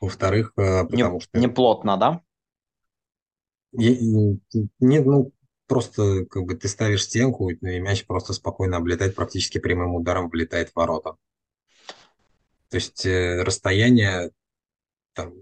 Во-вторых, 0.00 0.52
э, 0.56 0.84
потому 0.84 1.14
не, 1.14 1.20
что... 1.20 1.38
Не 1.38 1.48
плотно, 1.48 1.96
да? 1.96 2.22
Я, 3.72 3.96
не, 3.98 5.00
ну, 5.00 5.32
просто 5.66 6.26
как 6.26 6.44
бы 6.44 6.54
ты 6.54 6.68
ставишь 6.68 7.04
стенку, 7.04 7.50
и 7.50 7.80
мяч 7.80 8.06
просто 8.06 8.32
спокойно 8.32 8.76
облетает, 8.76 9.14
практически 9.14 9.58
прямым 9.58 9.94
ударом 9.94 10.28
влетает 10.28 10.70
в 10.70 10.76
ворота. 10.76 11.16
То 12.68 12.76
есть 12.76 13.06
э, 13.06 13.42
расстояние 13.42 14.32
там, 15.12 15.32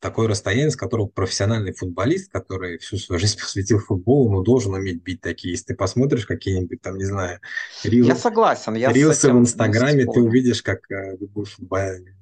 такое 0.00 0.28
расстояние, 0.28 0.70
с 0.70 0.76
которого 0.76 1.06
профессиональный 1.06 1.72
футболист, 1.72 2.30
который 2.30 2.78
всю 2.78 2.96
свою 2.96 3.18
жизнь 3.18 3.38
посвятил 3.40 3.78
футболу, 3.78 4.30
ну, 4.30 4.42
должен 4.42 4.74
уметь 4.74 5.02
бить 5.02 5.20
такие. 5.20 5.52
Если 5.52 5.66
ты 5.66 5.74
посмотришь 5.74 6.26
какие-нибудь 6.26 6.80
там, 6.80 6.96
не 6.96 7.04
знаю, 7.04 7.40
рил... 7.84 8.06
Я 8.06 8.16
согласен, 8.16 8.74
я 8.74 8.92
рилсы 8.92 9.32
в 9.32 9.38
Инстаграме, 9.38 10.04
ты 10.04 10.20
увидишь, 10.20 10.62
как 10.62 10.90
э, 10.90 11.16
любой 11.18 11.44
футбол... 11.46 11.78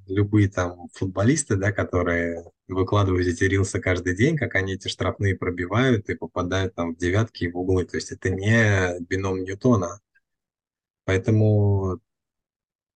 любые 0.07 0.49
там 0.49 0.89
футболисты, 0.93 1.57
да, 1.57 1.73
которые 1.73 2.45
выкладывают 2.69 3.27
эти 3.27 3.45
рилсы 3.45 3.81
каждый 3.81 4.17
день, 4.17 4.37
как 4.37 4.55
они 4.55 4.75
эти 4.75 4.89
штрафные 4.89 5.37
пробивают 5.37 6.09
и 6.09 6.15
попадают 6.15 6.75
там 6.75 6.95
в 6.95 6.99
девятки 6.99 7.45
и 7.45 7.51
в 7.51 7.57
углы. 7.59 7.85
То 7.85 7.97
есть 7.97 8.13
это 8.13 8.31
не 8.31 8.99
бином 9.01 9.43
Ньютона. 9.43 10.01
Поэтому 11.05 12.01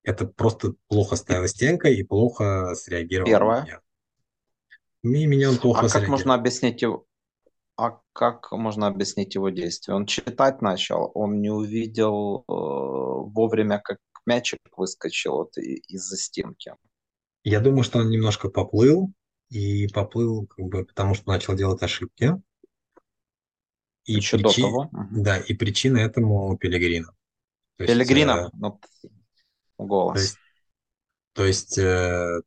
это 0.03 0.27
просто 0.27 0.75
плохо 0.89 1.17
стояла 1.17 1.47
стенка 1.47 1.89
и 1.89 2.03
плохо 2.03 2.75
среагировал. 2.75 3.31
Первое. 3.31 3.81
Меня 5.03 5.51
он 5.51 5.59
плохо 5.59 5.87
а 5.87 5.89
как 5.89 6.09
можно 6.09 6.35
объяснить 6.35 6.83
его? 6.83 7.07
А 7.77 8.01
как 8.13 8.53
можно 8.53 8.87
объяснить 8.87 9.35
его 9.35 9.49
действия? 9.49 9.95
Он 9.95 10.07
читать 10.07 10.61
начал, 10.61 11.11
он 11.15 11.41
не 11.41 11.51
увидел 11.51 12.45
э, 12.47 12.53
вовремя, 12.53 13.81
как 13.83 13.99
мячик 14.27 14.61
выскочил 14.77 15.37
вот 15.37 15.57
из-за 15.57 16.17
стенки. 16.17 16.75
Я 17.43 17.61
думаю, 17.61 17.83
что 17.83 18.01
он 18.01 18.11
немножко 18.11 18.51
поплыл, 18.51 19.13
и 19.51 19.89
поплыл, 19.89 20.47
как 20.47 20.67
бы, 20.67 20.85
потому 20.85 21.15
что 21.15 21.29
начал 21.29 21.55
делать 21.55 21.83
ошибки. 21.83 22.35
И 24.05 24.15
Еще 24.15 24.39
причи... 24.39 24.63
до 24.63 24.69
того? 24.69 24.91
Да, 25.11 25.39
и 25.39 25.55
причина 25.55 25.99
этому 25.99 26.57
Пелегрина. 26.57 27.13
Пелегрина? 27.77 28.47
Э... 28.47 28.57
Ну, 28.57 28.81
голос. 29.77 30.15
То 30.15 30.21
есть, 30.21 30.39
то 31.33 31.45
есть 31.47 31.79
э, 31.79 32.41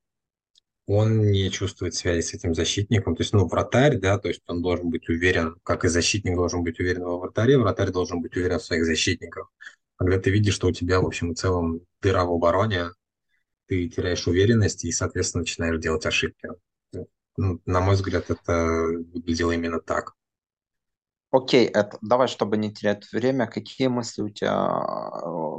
он 0.85 1.31
не 1.31 1.49
чувствует 1.49 1.95
связи 1.95 2.21
с 2.21 2.33
этим 2.33 2.53
защитником. 2.53 3.15
То 3.15 3.21
есть, 3.21 3.33
ну, 3.33 3.47
вратарь, 3.47 3.97
да, 3.97 4.17
то 4.17 4.27
есть 4.27 4.41
он 4.47 4.61
должен 4.61 4.89
быть 4.89 5.07
уверен, 5.09 5.55
как 5.63 5.85
и 5.85 5.87
защитник 5.87 6.35
должен 6.35 6.63
быть 6.63 6.79
уверен 6.79 7.03
во 7.03 7.19
вратаре, 7.19 7.57
вратарь 7.57 7.91
должен 7.91 8.21
быть 8.21 8.35
уверен 8.35 8.59
в 8.59 8.63
своих 8.63 8.85
защитниках. 8.85 9.49
Когда 9.95 10.19
ты 10.19 10.29
видишь, 10.31 10.55
что 10.55 10.67
у 10.67 10.71
тебя, 10.71 10.99
в 10.99 11.05
общем 11.05 11.31
и 11.31 11.35
целом, 11.35 11.81
дыра 12.01 12.25
в 12.25 12.33
обороне, 12.33 12.89
ты 13.67 13.87
теряешь 13.87 14.27
уверенность 14.27 14.83
и, 14.83 14.91
соответственно, 14.91 15.41
начинаешь 15.41 15.79
делать 15.79 16.05
ошибки. 16.05 16.49
Ну, 17.37 17.61
на 17.65 17.79
мой 17.79 17.95
взгляд, 17.95 18.29
это 18.29 18.67
выглядело 19.13 19.51
именно 19.51 19.79
так. 19.79 20.13
Окей, 21.35 21.65
это, 21.65 21.97
давай, 22.03 22.27
чтобы 22.27 22.57
не 22.57 22.71
терять 22.71 23.11
время, 23.11 23.47
какие 23.47 23.87
мысли 23.87 24.21
у 24.21 24.29
тебя, 24.29 24.55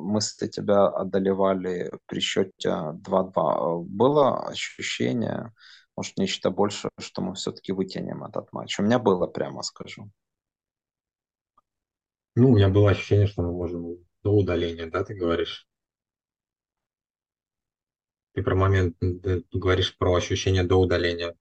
мысли 0.01 0.47
тебя 0.47 0.87
одолевали 0.87 1.91
при 2.07 2.21
счете 2.21 2.93
2-2? 3.05 3.81
Было 3.81 4.47
ощущение, 4.47 5.53
может, 5.97 6.17
нечто 6.17 6.51
больше, 6.51 6.91
что 7.01 7.23
мы 7.23 7.35
все-таки 7.35 7.73
вытянем 7.73 8.23
этот 8.23 8.53
матч? 8.53 8.79
У 8.79 8.85
меня 8.85 9.01
было, 9.01 9.27
прямо 9.27 9.63
скажу. 9.63 10.13
Ну, 12.37 12.51
у 12.51 12.55
меня 12.55 12.69
было 12.69 12.91
ощущение, 12.91 13.27
что 13.27 13.43
мы 13.43 13.51
можем 13.51 13.97
до 14.23 14.31
удаления, 14.31 14.87
да, 14.89 15.03
ты 15.03 15.15
говоришь? 15.15 15.67
Ты 18.35 18.45
про 18.45 18.55
момент, 18.55 18.97
ты 19.01 19.45
говоришь 19.51 19.99
про 19.99 20.15
ощущение 20.15 20.63
до 20.63 20.77
удаления. 20.77 21.35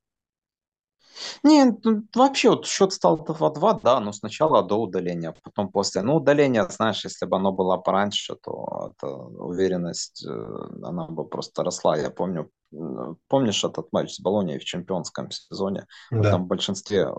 Не, 1.44 1.66
ну, 1.84 2.04
вообще 2.16 2.50
вот 2.50 2.66
счет 2.66 2.94
стал 2.94 3.18
2-2, 3.24 3.80
да, 3.84 4.00
но 4.00 4.12
сначала 4.12 4.64
до 4.64 4.76
удаления, 4.76 5.30
а 5.30 5.36
потом 5.44 5.72
после. 5.72 6.02
Ну, 6.02 6.16
удаление, 6.16 6.68
знаешь, 6.70 7.04
если 7.04 7.26
бы 7.26 7.38
оно 7.38 7.52
было 7.52 7.78
пораньше, 7.78 8.36
то 8.42 8.92
эта 8.94 9.08
уверенность, 9.08 10.26
э, 10.26 10.30
она 10.84 11.08
бы 11.08 11.26
просто 11.28 11.64
росла. 11.64 11.98
Я 11.98 12.10
помню, 12.10 12.50
помнишь 13.28 13.64
этот 13.64 13.92
матч 13.92 14.14
с 14.16 14.20
Болонией 14.20 14.60
в 14.60 14.66
чемпионском 14.66 15.30
сезоне? 15.32 15.86
Да. 16.12 16.32
Там 16.32 16.46
в 16.46 16.48
большинстве 16.48 17.10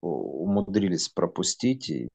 умудрились 0.00 1.08
пропустить 1.08 1.88
и, 1.88 2.08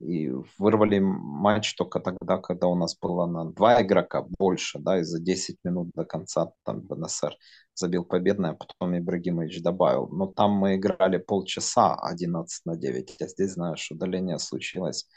и 0.00 0.30
вырвали 0.58 1.00
матч 1.00 1.74
только 1.74 2.00
тогда, 2.00 2.38
когда 2.38 2.68
у 2.68 2.74
нас 2.74 2.96
было 3.00 3.26
на 3.26 3.44
два 3.44 3.82
игрока 3.82 4.22
больше, 4.22 4.78
да, 4.78 5.00
и 5.00 5.02
за 5.02 5.20
10 5.20 5.58
минут 5.64 5.90
до 5.94 6.04
конца 6.04 6.52
там 6.64 6.80
БНСР 6.80 7.34
забил 7.74 8.04
победное, 8.04 8.50
а 8.50 8.54
потом 8.54 8.96
Ибрагимович 8.96 9.62
добавил. 9.62 10.08
Но 10.08 10.26
там 10.26 10.52
мы 10.52 10.76
играли 10.76 11.18
полчаса 11.18 11.94
11 11.94 12.66
на 12.66 12.76
9. 12.76 13.16
Я 13.18 13.26
здесь 13.26 13.56
что 13.76 13.94
удаление 13.94 14.38
случилось 14.38 15.08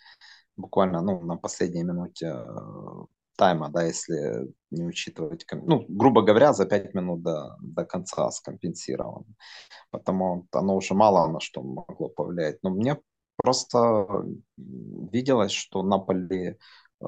буквально 0.57 1.01
ну, 1.01 1.21
на 1.21 1.37
последней 1.37 1.83
минуте 1.83 2.27
э, 2.27 3.05
тайма, 3.37 3.69
да, 3.69 3.83
если 3.83 4.51
не 4.71 4.85
учитывать, 4.85 5.45
ну, 5.51 5.85
грубо 5.87 6.21
говоря, 6.21 6.53
за 6.53 6.65
5 6.65 6.93
минут 6.93 7.23
до, 7.23 7.57
до 7.61 7.85
конца 7.85 8.29
скомпенсировано. 8.31 9.25
Потому 9.91 10.47
оно 10.51 10.75
уже 10.75 10.93
мало 10.93 11.27
на 11.31 11.39
что 11.39 11.61
могло 11.61 12.09
повлиять. 12.09 12.59
Но 12.63 12.69
мне 12.69 12.97
просто 13.41 14.25
виделось, 14.57 15.51
что 15.51 15.83
Наполи 15.83 16.57
э, 17.01 17.05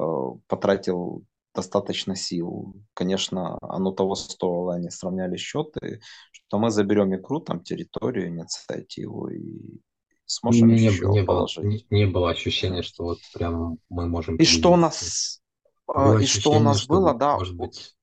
потратил 0.47 1.25
достаточно 1.53 2.15
сил. 2.15 2.73
Конечно, 2.93 3.57
оно 3.61 3.91
того 3.91 4.15
стоило, 4.15 4.75
они 4.75 4.89
сравняли 4.89 5.37
счеты, 5.37 6.01
что 6.31 6.57
мы 6.57 6.71
заберем 6.71 7.13
игру, 7.15 7.39
там, 7.39 7.61
территорию, 7.61 8.29
инициативу 8.29 9.27
и 9.29 9.79
сможем 10.25 10.69
не, 10.69 10.85
еще 10.85 11.07
не 11.09 11.23
положить. 11.23 11.63
Было, 11.63 11.69
не, 11.69 11.85
не 11.89 12.05
было 12.05 12.31
ощущения, 12.31 12.81
что 12.81 13.03
вот 13.03 13.19
прям 13.33 13.77
мы 13.89 14.07
можем... 14.07 14.37
И 14.37 14.45
что 14.45 14.73
у 14.73 14.75
нас, 14.75 15.41
было 15.85 16.17
и 16.17 16.25
что 16.25 16.51
у 16.51 16.59
нас 16.59 16.79
что 16.79 16.93
было, 16.93 17.13
да. 17.13 17.37
Может 17.37 17.55
быть... 17.55 17.95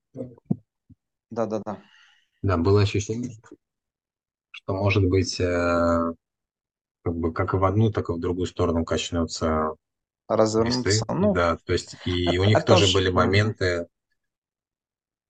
Да, 1.29 1.45
да, 1.45 1.61
да. 1.65 1.81
Да, 2.41 2.57
было 2.57 2.81
ощущение, 2.81 3.35
что 4.51 4.73
может 4.73 5.07
быть 5.07 5.39
э, 5.39 6.13
как 7.03 7.15
бы 7.15 7.33
как 7.33 7.53
и 7.53 7.57
в 7.57 7.65
одну, 7.65 7.91
так 7.91 8.09
и 8.09 8.13
в 8.13 8.19
другую 8.19 8.47
сторону 8.47 8.85
качнется 8.85 9.75
развернуться. 10.27 11.05
Ну, 11.09 11.33
да, 11.33 11.57
то 11.57 11.73
есть 11.73 11.95
и 12.05 12.37
у 12.37 12.43
них 12.43 12.59
это 12.59 12.67
тоже 12.67 12.93
были 12.93 13.09
моменты, 13.09 13.87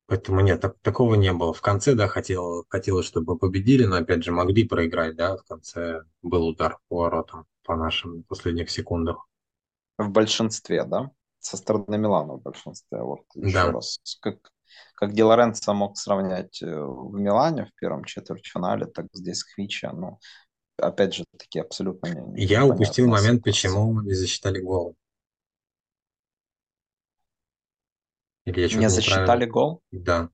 поэтому 0.07 0.41
нет, 0.41 0.61
так, 0.61 0.77
такого 0.81 1.15
не 1.15 1.33
было. 1.33 1.53
В 1.53 1.61
конце, 1.61 1.95
да, 1.95 2.07
хотел, 2.07 2.65
хотелось, 2.69 3.05
чтобы 3.05 3.37
победили, 3.37 3.85
но 3.85 3.97
опять 3.97 4.23
же 4.23 4.31
могли 4.31 4.67
проиграть, 4.67 5.15
да, 5.15 5.37
в 5.37 5.43
конце 5.43 6.03
был 6.21 6.47
удар 6.47 6.77
по 6.87 6.97
воротам 6.97 7.45
по 7.63 7.75
нашим 7.75 8.23
последних 8.23 8.69
секундах. 8.69 9.27
В 9.97 10.09
большинстве, 10.09 10.83
да? 10.83 11.11
Со 11.39 11.57
стороны 11.57 11.97
Милана 11.97 12.33
в 12.33 12.41
большинстве. 12.41 13.01
Вот 13.01 13.23
еще 13.35 13.53
да. 13.53 13.71
раз. 13.71 13.99
Как, 14.19 14.37
как 14.95 15.13
Ди 15.13 15.23
Лоренцо 15.23 15.73
мог 15.73 15.97
сравнять 15.97 16.61
э, 16.61 16.65
в 16.65 17.13
Милане 17.13 17.65
в 17.65 17.79
первом 17.79 18.03
четвертьфинале, 18.03 18.85
так 18.85 19.07
здесь 19.13 19.43
Хвича, 19.43 19.91
ну, 19.91 20.19
опять 20.81 21.13
же 21.13 21.25
таки 21.37 21.59
абсолютно 21.59 22.07
не, 22.07 22.45
Я 22.45 22.65
упустил 22.65 23.07
момент, 23.07 23.43
почему 23.43 24.01
не 24.01 24.13
засчитали 24.13 24.59
гол. 24.59 24.95
Или 28.45 28.67
я 28.67 28.77
не 28.77 28.89
засчитали 28.89 29.45
гол? 29.45 29.81
Да. 29.91 30.29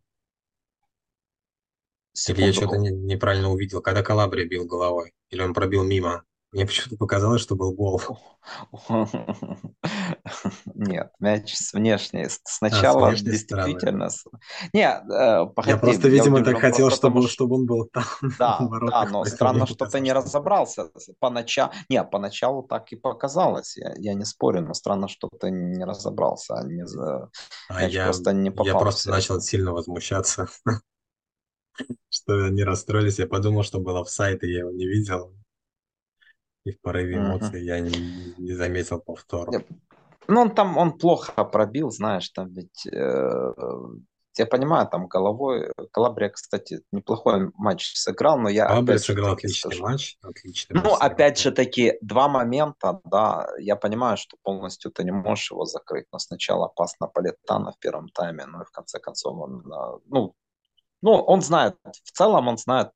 Секунду. 2.13 2.41
Или 2.41 2.47
я 2.47 2.53
что-то 2.53 2.77
не, 2.77 2.89
неправильно 2.89 3.51
увидел, 3.51 3.81
когда 3.81 4.01
Калабрия 4.01 4.47
бил 4.47 4.65
головой. 4.65 5.13
Или 5.29 5.41
он 5.41 5.53
пробил 5.53 5.83
мимо. 5.83 6.23
Мне 6.57 6.65
почему-то 6.65 6.97
показалось, 6.97 7.41
что 7.41 7.55
был 7.55 7.71
гол. 7.71 8.01
Нет, 10.73 11.11
мяч 11.19 11.53
с 11.53 11.71
внешней. 11.71 12.29
Сначала 12.45 13.09
а, 13.09 13.15
с 13.15 13.21
действительно... 13.21 14.09
Стороны. 14.09 14.39
Нет, 14.73 15.03
э, 15.03 15.45
погоди, 15.53 15.69
Я 15.69 15.77
просто, 15.77 16.09
видимо, 16.09 16.39
я 16.39 16.45
так 16.45 16.57
хотел, 16.59 16.89
чтобы, 16.89 17.21
что... 17.21 17.29
чтобы 17.29 17.57
он 17.57 17.67
был 17.67 17.85
там. 17.93 18.05
Да, 18.39 18.57
да 18.59 19.05
но 19.05 19.23
странно, 19.25 19.67
что 19.67 19.85
ты 19.85 19.99
не 19.99 20.11
разобрался. 20.11 20.89
Поначалу... 21.19 21.71
Нет, 21.89 22.09
поначалу 22.09 22.63
так 22.63 22.91
и 22.91 22.95
показалось. 22.95 23.77
Я, 23.77 23.93
я 23.99 24.15
не 24.15 24.25
спорю, 24.25 24.61
но 24.61 24.73
странно, 24.73 25.07
что 25.07 25.29
ты 25.39 25.51
не 25.51 25.85
разобрался. 25.85 26.55
А, 26.55 26.63
не 26.63 26.83
а 27.69 27.83
я, 27.87 28.05
просто 28.05 28.33
не 28.33 28.49
попал 28.49 28.65
я 28.65 28.73
просто 28.79 29.11
начал 29.11 29.39
сильно 29.41 29.73
возмущаться, 29.73 30.47
что 32.09 32.45
они 32.45 32.63
расстроились. 32.63 33.19
Я 33.19 33.27
подумал, 33.27 33.61
что 33.61 33.79
было 33.79 34.03
в 34.03 34.09
сайте, 34.09 34.51
я 34.51 34.61
его 34.61 34.71
не 34.71 34.87
видел 34.87 35.35
и 36.67 36.71
в 36.73 36.81
порыве 36.81 37.15
эмоций 37.15 37.63
я 37.63 37.79
не, 37.79 38.33
не 38.37 38.53
заметил 38.53 38.99
повтор. 38.99 39.49
Ну, 40.27 40.41
он 40.41 40.53
там, 40.53 40.77
он 40.77 40.97
плохо 40.97 41.45
пробил, 41.45 41.89
знаешь, 41.89 42.29
там 42.29 42.51
ведь, 42.51 42.85
э, 42.85 43.53
я 44.37 44.45
понимаю, 44.45 44.85
там 44.89 45.07
головой, 45.07 45.71
Калабрия, 45.91 46.29
кстати, 46.29 46.81
неплохой 46.91 47.49
матч 47.55 47.93
сыграл, 47.93 48.37
но 48.37 48.49
я... 48.49 48.67
Калабрия 48.67 48.97
сыграл 48.97 49.33
отличный 49.33 49.71
скажу, 49.71 49.83
матч, 49.83 50.17
отличный 50.21 50.81
Ну, 50.81 50.91
матч 50.91 50.99
опять 50.99 51.39
же 51.39 51.51
таки, 51.51 51.93
два 52.01 52.27
момента, 52.27 52.99
да, 53.05 53.47
я 53.59 53.77
понимаю, 53.77 54.17
что 54.17 54.35
полностью 54.43 54.91
ты 54.91 55.05
не 55.05 55.11
можешь 55.11 55.51
его 55.51 55.63
закрыть, 55.63 56.07
но 56.11 56.19
сначала 56.19 56.67
пас 56.67 56.99
на 56.99 57.07
Политана 57.07 57.71
в 57.71 57.79
первом 57.79 58.09
тайме, 58.09 58.45
ну 58.45 58.63
и 58.63 58.65
в 58.65 58.71
конце 58.71 58.99
концов 58.99 59.37
он, 59.37 59.63
ну, 60.07 60.33
Ну, 61.07 61.13
он 61.13 61.41
знает, 61.41 61.75
в 62.03 62.11
целом 62.11 62.49
он 62.49 62.57
знает, 62.57 62.89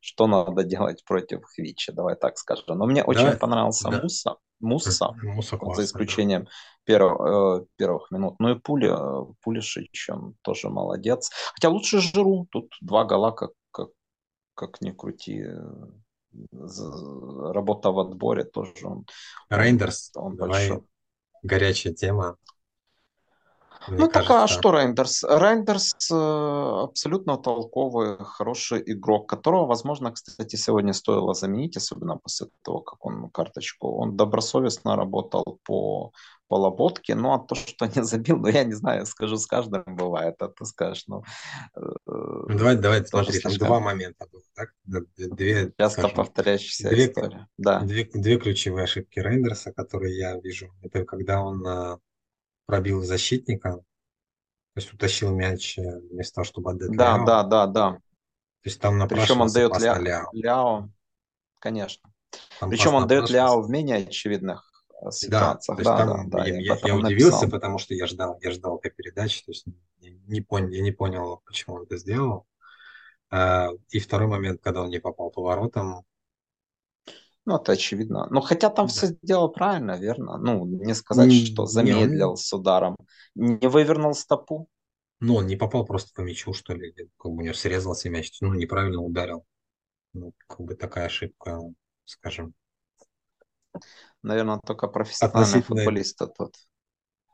что 0.00 0.26
надо 0.26 0.64
делать 0.64 1.04
против 1.04 1.44
Хвича, 1.44 1.92
давай 1.92 2.16
так 2.16 2.38
скажем. 2.38 2.78
Но 2.78 2.86
мне 2.86 3.04
очень 3.04 3.26
Да, 3.26 3.36
понравился 3.36 3.90
да. 3.90 4.00
Муса, 4.00 4.36
Муса, 4.60 5.12
Муса 5.22 5.58
вот 5.60 5.76
за 5.76 5.82
классный, 5.82 5.82
да. 5.82 5.84
исключением 5.84 6.48
первых, 6.84 7.20
э, 7.20 7.66
первых 7.76 8.10
минут. 8.10 8.36
Ну 8.38 8.52
и 8.52 8.58
Пули, 8.58 8.88
э, 8.88 9.34
Пулишич, 9.42 10.08
он 10.08 10.34
тоже 10.40 10.70
молодец. 10.70 11.30
Хотя 11.52 11.68
лучше 11.68 12.00
Жиру, 12.00 12.46
тут 12.50 12.72
два 12.80 13.04
гола, 13.04 13.32
как, 13.32 13.50
как, 13.70 13.88
как 14.54 14.80
ни 14.80 14.90
крути. 14.90 15.44
Работа 16.50 17.90
в 17.90 17.98
отборе 17.98 18.44
тоже 18.44 18.72
он, 18.84 19.04
Рейндерс, 19.50 20.12
он 20.14 20.36
большой. 20.36 20.68
давай 20.68 20.82
горячая 21.42 21.92
тема. 21.92 22.38
Мне 23.88 23.98
Ну 23.98 24.08
так 24.08 24.24
а 24.24 24.26
кажется, 24.26 24.58
что 24.58 24.72
Рейндерс? 24.72 25.24
Рейндерс 25.24 26.10
э, 26.10 26.82
абсолютно 26.84 27.36
толковый, 27.36 28.16
хороший 28.18 28.82
игрок, 28.86 29.28
которого, 29.28 29.66
возможно, 29.66 30.12
кстати, 30.12 30.56
сегодня 30.56 30.92
стоило 30.92 31.34
заменить, 31.34 31.76
особенно 31.76 32.16
после 32.16 32.48
того, 32.62 32.80
как 32.80 33.04
он 33.04 33.30
карточку. 33.30 33.96
Он 33.96 34.16
добросовестно 34.16 34.96
работал 34.96 35.58
по, 35.64 36.12
по 36.48 36.56
лоботке, 36.56 37.14
ну 37.14 37.32
а 37.32 37.38
то, 37.38 37.54
что 37.54 37.86
не 37.86 38.04
забил, 38.04 38.36
ну 38.36 38.48
я 38.48 38.64
не 38.64 38.74
знаю, 38.74 39.06
скажу, 39.06 39.36
с 39.36 39.46
каждым 39.46 39.84
бывает, 39.86 40.36
а 40.40 40.48
ты 40.48 40.64
скажешь, 40.64 41.04
ну 41.06 41.24
э, 41.76 41.80
ну, 42.06 42.58
давай, 42.58 42.76
давай, 42.76 43.04
смотри, 43.04 43.40
там 43.40 43.52
два 43.54 43.80
момента 43.80 44.26
было, 44.30 44.42
так? 44.54 44.70
Две, 44.84 45.72
часто 45.78 46.00
скажем, 46.00 46.16
повторяющаяся 46.16 46.88
две, 46.88 47.06
история. 47.06 47.48
Да, 47.58 47.80
две, 47.80 48.04
две 48.04 48.38
ключевые 48.38 48.84
ошибки 48.84 49.18
Рейндерса, 49.18 49.72
которые 49.72 50.16
я 50.16 50.38
вижу. 50.38 50.70
Это 50.82 51.04
когда 51.04 51.42
он 51.42 51.66
а, 51.66 51.98
пробил 52.66 53.02
защитника, 53.02 53.72
то 53.76 53.82
есть 54.76 54.92
утащил 54.92 55.34
мяч 55.34 55.78
э, 55.78 55.82
вместо 56.10 56.36
того, 56.36 56.44
чтобы 56.44 56.70
отдать 56.72 56.90
да, 56.96 57.16
Ляо. 57.16 57.26
да, 57.26 57.42
да, 57.42 57.66
да. 57.66 57.90
То 57.92 58.00
есть 58.68 58.80
там 58.80 59.08
Причем 59.08 59.40
он 59.40 59.52
дает 59.52 59.78
Ля... 59.80 59.98
Ляо. 59.98 60.30
Ляо, 60.32 60.88
конечно. 61.58 62.10
Там 62.60 62.70
Причем 62.70 62.94
он 62.94 63.06
дает. 63.06 63.28
Ляо 63.30 63.60
в 63.60 63.68
менее 63.68 63.96
очевидных 63.98 64.70
э, 64.90 65.04
Да, 65.04 65.10
ситуациях. 65.10 65.78
Да, 65.82 65.96
да, 65.98 66.06
там 66.06 66.30
да, 66.30 66.46
я, 66.46 66.54
я 66.54 66.60
я- 66.60 66.80
я 66.84 66.96
удивился, 66.96 67.32
написал. 67.42 67.50
потому 67.50 67.78
что 67.78 67.94
я 67.94 68.06
ждал, 68.06 68.38
я 68.40 68.50
ждал 68.52 68.78
этой 68.78 68.90
передачи, 68.90 69.44
то 69.44 69.50
есть 69.50 69.66
я 70.00 70.10
не 70.26 70.40
понял, 70.40 70.68
я 70.70 70.82
не 70.82 70.92
понял, 70.92 71.42
почему 71.44 71.76
он 71.76 71.82
это 71.82 71.96
сделал. 71.98 72.46
А, 73.30 73.68
И 73.90 73.98
второй 73.98 74.28
момент, 74.28 74.60
когда 74.62 74.82
он 74.82 74.90
не 74.90 75.00
попал 75.00 75.30
по 75.30 75.42
воротам, 75.42 76.04
Ну, 77.44 77.56
это 77.56 77.72
очевидно. 77.72 78.28
Ну, 78.30 78.40
хотя 78.40 78.70
там 78.70 78.86
да. 78.86 78.92
все 78.92 79.06
сделал 79.08 79.50
правильно, 79.50 79.98
верно. 79.98 80.38
Ну, 80.38 80.64
не 80.64 80.94
сказать, 80.94 81.32
что 81.32 81.62
Не, 81.62 81.62
он, 81.62 81.66
замедлил 81.68 82.36
с 82.36 82.52
ударом. 82.52 82.96
Не 83.34 83.68
вывернул 83.68 84.14
стопу. 84.14 84.68
ну, 85.20 85.36
он 85.36 85.46
не 85.46 85.56
попал 85.56 85.84
просто 85.84 86.12
по 86.14 86.20
мячу, 86.20 86.52
что 86.52 86.74
ли, 86.74 86.92
как 86.92 87.32
бы 87.32 87.38
у 87.38 87.40
него 87.40 87.54
срезался 87.54 88.10
мяч, 88.10 88.40
ну, 88.40 88.54
неправильно 88.54 89.00
ударил. 89.00 89.44
Ну, 90.12 90.32
как 90.46 90.60
бы 90.60 90.74
такая 90.74 91.06
ошибка, 91.06 91.58
скажем, 92.04 92.54
Наверное, 94.22 94.60
только 94.64 94.88
профессиональные 94.88 95.42
относительно, 95.42 95.76
футболисты 95.76 96.26
тут. 96.26 96.54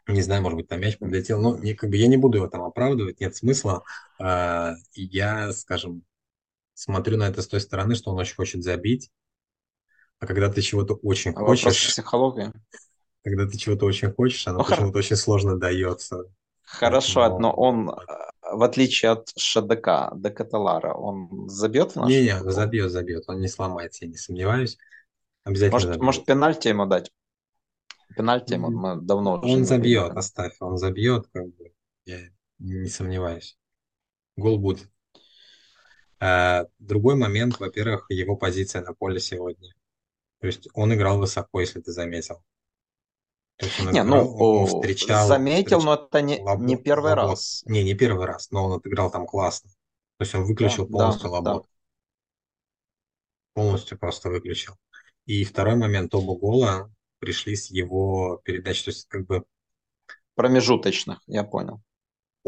не 0.07 0.23
знаю, 0.23 0.43
может 0.43 0.57
быть, 0.57 0.69
там 0.69 0.81
мяч 0.81 0.99
подлетел, 0.99 1.41
но 1.41 1.59
не, 1.59 1.75
как 1.75 1.91
бы 1.91 1.97
я 1.97 2.07
не 2.07 2.17
буду 2.17 2.39
его 2.39 2.49
там 2.49 2.63
оправдывать, 2.63 3.21
нет 3.21 3.37
смысла. 3.37 3.85
А, 4.19 4.75
я, 4.95 5.53
скажем, 5.53 6.03
смотрю 6.75 7.19
на 7.19 7.29
это 7.29 7.43
с 7.43 7.49
той 7.49 7.61
стороны, 7.61 7.95
что 7.95 8.11
он 8.11 8.19
очень 8.19 8.37
хочет 8.37 8.63
забить, 8.63 9.11
а 10.21 10.27
когда 10.27 10.51
ты 10.51 10.61
чего-то 10.63 10.95
очень 10.95 11.33
Вопрос 11.33 11.63
хочешь, 11.63 11.89
психологии. 11.93 12.53
когда 13.25 13.47
ты 13.47 13.57
чего-то 13.59 13.87
очень 13.87 14.13
хочешь, 14.13 14.47
оно 14.49 14.59
Ну, 14.59 14.65
хор- 14.65 14.77
почему-то 14.77 14.99
очень 14.99 15.17
сложно 15.17 15.59
дается. 15.59 16.25
хорошо, 16.65 17.21
Поэтому 17.21 17.41
но 17.41 17.53
он, 17.53 17.91
э, 17.91 17.95
в 18.53 18.63
отличие 18.63 19.13
от 19.13 19.29
ШДК, 19.37 20.13
Декателара, 20.15 20.95
он 20.95 21.49
забьет 21.49 21.93
в 21.93 21.97
наш 21.97 22.09
Не-не, 22.11 22.51
забьет, 22.51 22.91
забьет, 22.91 23.25
он 23.29 23.41
не 23.41 23.49
сломается, 23.49 24.05
я 24.05 24.11
не 24.11 24.17
сомневаюсь. 24.17 24.79
Обязательно 25.45 25.73
Может, 25.75 25.89
забьет. 25.89 26.03
может, 26.03 26.25
пенальти 26.27 26.69
ему 26.69 26.87
дать? 26.87 27.11
Пенальти 28.17 28.55
ему 28.55 28.71
мы 28.71 29.01
давно 29.01 29.39
уже 29.39 29.47
Он 29.49 29.65
забьет, 29.65 30.05
видели. 30.05 30.19
оставь, 30.19 30.57
он 30.61 30.77
забьет, 30.79 31.27
как 31.33 31.47
бы, 31.55 31.73
я 32.07 32.19
не 32.59 32.89
сомневаюсь. 32.89 33.57
Гол 34.37 34.59
будет. 34.59 34.89
А, 36.21 36.67
другой 36.79 37.15
момент, 37.17 37.59
во-первых, 37.61 38.07
его 38.11 38.37
позиция 38.37 38.83
на 38.83 38.93
поле 38.95 39.21
сегодня. 39.21 39.73
То 40.41 40.47
есть 40.49 40.69
он 40.75 40.93
играл 40.95 41.19
высоко, 41.19 41.61
если 41.61 41.81
ты 41.81 41.93
заметил. 41.93 42.43
То 43.57 43.67
есть 43.67 43.81
он 43.81 43.91
Не, 43.93 44.03
ну, 44.05 44.17
играл, 44.17 44.35
он, 44.37 44.61
он 44.61 44.67
встречал, 44.67 45.29
заметил, 45.29 45.81
встреч- 45.81 45.85
но 45.85 45.95
это 45.95 46.23
не, 46.23 46.39
лабо- 46.39 46.65
не 46.65 46.77
первый 46.77 47.11
лабот. 47.11 47.15
раз. 47.15 47.63
Не, 47.67 47.83
не 47.85 47.95
первый 47.95 48.27
раз, 48.27 48.51
но 48.51 48.65
он 48.67 48.73
отыграл 48.73 49.11
там 49.11 49.27
классно. 49.27 49.71
То 50.19 50.25
есть 50.25 50.35
он 50.35 50.45
Да, 50.45 50.47
выключил 50.49 50.87
да, 50.89 50.93
полностью 50.93 51.31
да. 51.37 51.37
лабот. 51.37 51.67
Полностью 53.55 53.99
просто 53.99 54.31
выключил. 54.31 54.75
И 55.27 55.45
второй 55.45 55.77
момент, 55.77 56.15
оба 56.15 56.35
гола 56.39 56.91
пришли 57.19 57.57
с 57.57 57.71
его 57.71 58.41
передач. 58.45 58.83
То 58.85 58.91
есть 58.91 59.07
как 59.09 59.27
бы 59.27 59.45
Промежуточных, 60.37 61.21
я 61.27 61.45
понял. 61.45 61.83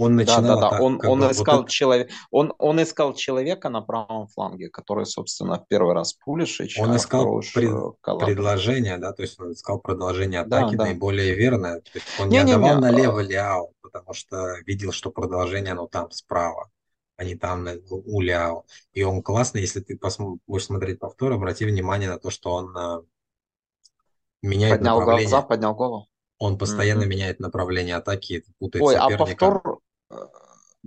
Он 0.00 0.16
Да, 0.16 0.24
да, 0.24 0.32
начинал 0.40 0.60
да. 0.60 0.66
атаку, 0.68 0.84
Он, 0.84 1.00
он 1.06 1.18
бы 1.20 1.26
вот 1.26 1.32
искал 1.34 1.60
это- 1.62 1.70
человек, 1.70 2.10
он, 2.30 2.54
он 2.58 2.82
искал 2.82 3.14
человека 3.14 3.68
на 3.68 3.82
правом 3.82 4.28
фланге, 4.28 4.68
который, 4.70 5.04
собственно, 5.06 5.58
в 5.58 5.68
первый 5.68 5.94
раз 5.94 6.14
Пулишич, 6.14 6.78
он 6.78 6.92
а 6.92 6.96
искал 6.96 7.40
пред- 7.54 7.70
э, 7.70 8.18
предложение, 8.18 8.96
да, 8.98 9.12
то 9.12 9.22
есть 9.22 9.38
он 9.38 9.52
искал 9.52 9.78
продолжение 9.78 10.44
Да, 10.44 10.58
атаки 10.60 10.76
да. 10.76 10.84
наиболее 10.84 11.34
верное. 11.34 11.80
То 11.80 11.90
есть 11.94 12.06
он 12.18 12.28
не 12.28 12.38
Не-не-не, 12.38 12.54
отдавал 12.56 12.80
налево 12.80 13.20
э, 13.20 13.26
Ляо, 13.26 13.68
потому 13.82 14.14
что 14.14 14.56
видел, 14.66 14.92
что 14.92 15.10
продолжение, 15.10 15.72
оно 15.72 15.86
там 15.86 16.10
справа, 16.10 16.70
а 17.16 17.24
не 17.24 17.34
там 17.34 17.64
на- 17.64 17.76
у 17.90 18.20
Ляо. 18.22 18.64
И 18.94 19.02
он 19.02 19.22
классный, 19.22 19.60
если 19.60 19.80
ты 19.80 19.96
посм- 19.96 20.38
будешь 20.46 20.64
смотреть 20.64 20.98
повтор, 20.98 21.32
обрати 21.32 21.66
внимание 21.66 22.08
на 22.08 22.18
то, 22.18 22.30
что 22.30 22.52
он 22.52 22.76
а, 22.76 23.02
меняет 24.42 24.78
поднял 24.78 24.94
глаза, 24.96 25.10
направление. 25.12 25.42
поднял 25.48 25.74
голову. 25.74 26.06
Он 26.38 26.56
постоянно 26.56 27.02
Мгм. 27.02 27.10
меняет 27.10 27.40
направление 27.40 27.96
атаки, 27.96 28.44
путает 28.58 28.82
Ой, 28.82 28.96
а 28.96 29.02
соперника. 29.02 29.46
повтор, 29.46 29.78
э, 30.10 30.39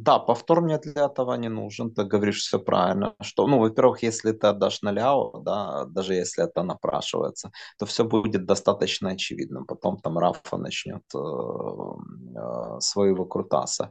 да, 0.06 0.20
повтор 0.20 0.62
мне 0.62 0.78
для 0.78 1.06
этого 1.06 1.38
не 1.38 1.50
нужен, 1.50 1.92
ты 1.94 2.04
говоришь 2.04 2.42
все 2.42 2.60
правильно. 2.60 3.13
Что, 3.22 3.48
ну, 3.48 3.60
во-первых, 3.60 4.04
если 4.04 4.32
ты 4.34 4.48
отдашь 4.48 4.82
на 4.82 4.92
Ляо, 4.92 5.39
да, 5.39 5.86
даже 5.86 6.13
если 6.13 6.44
это 6.44 6.63
напрашивается, 6.63 7.52
то 7.78 7.86
все 7.86 8.04
будет 8.04 8.46
достаточно 8.46 9.12
очевидно. 9.12 9.63
Потом 9.66 9.98
там 9.98 10.18
Рафа 10.18 10.58
начнет 10.58 11.04
э, 11.16 11.18
э, 11.18 12.80
свои 12.80 13.13
выкрутасы. 13.13 13.89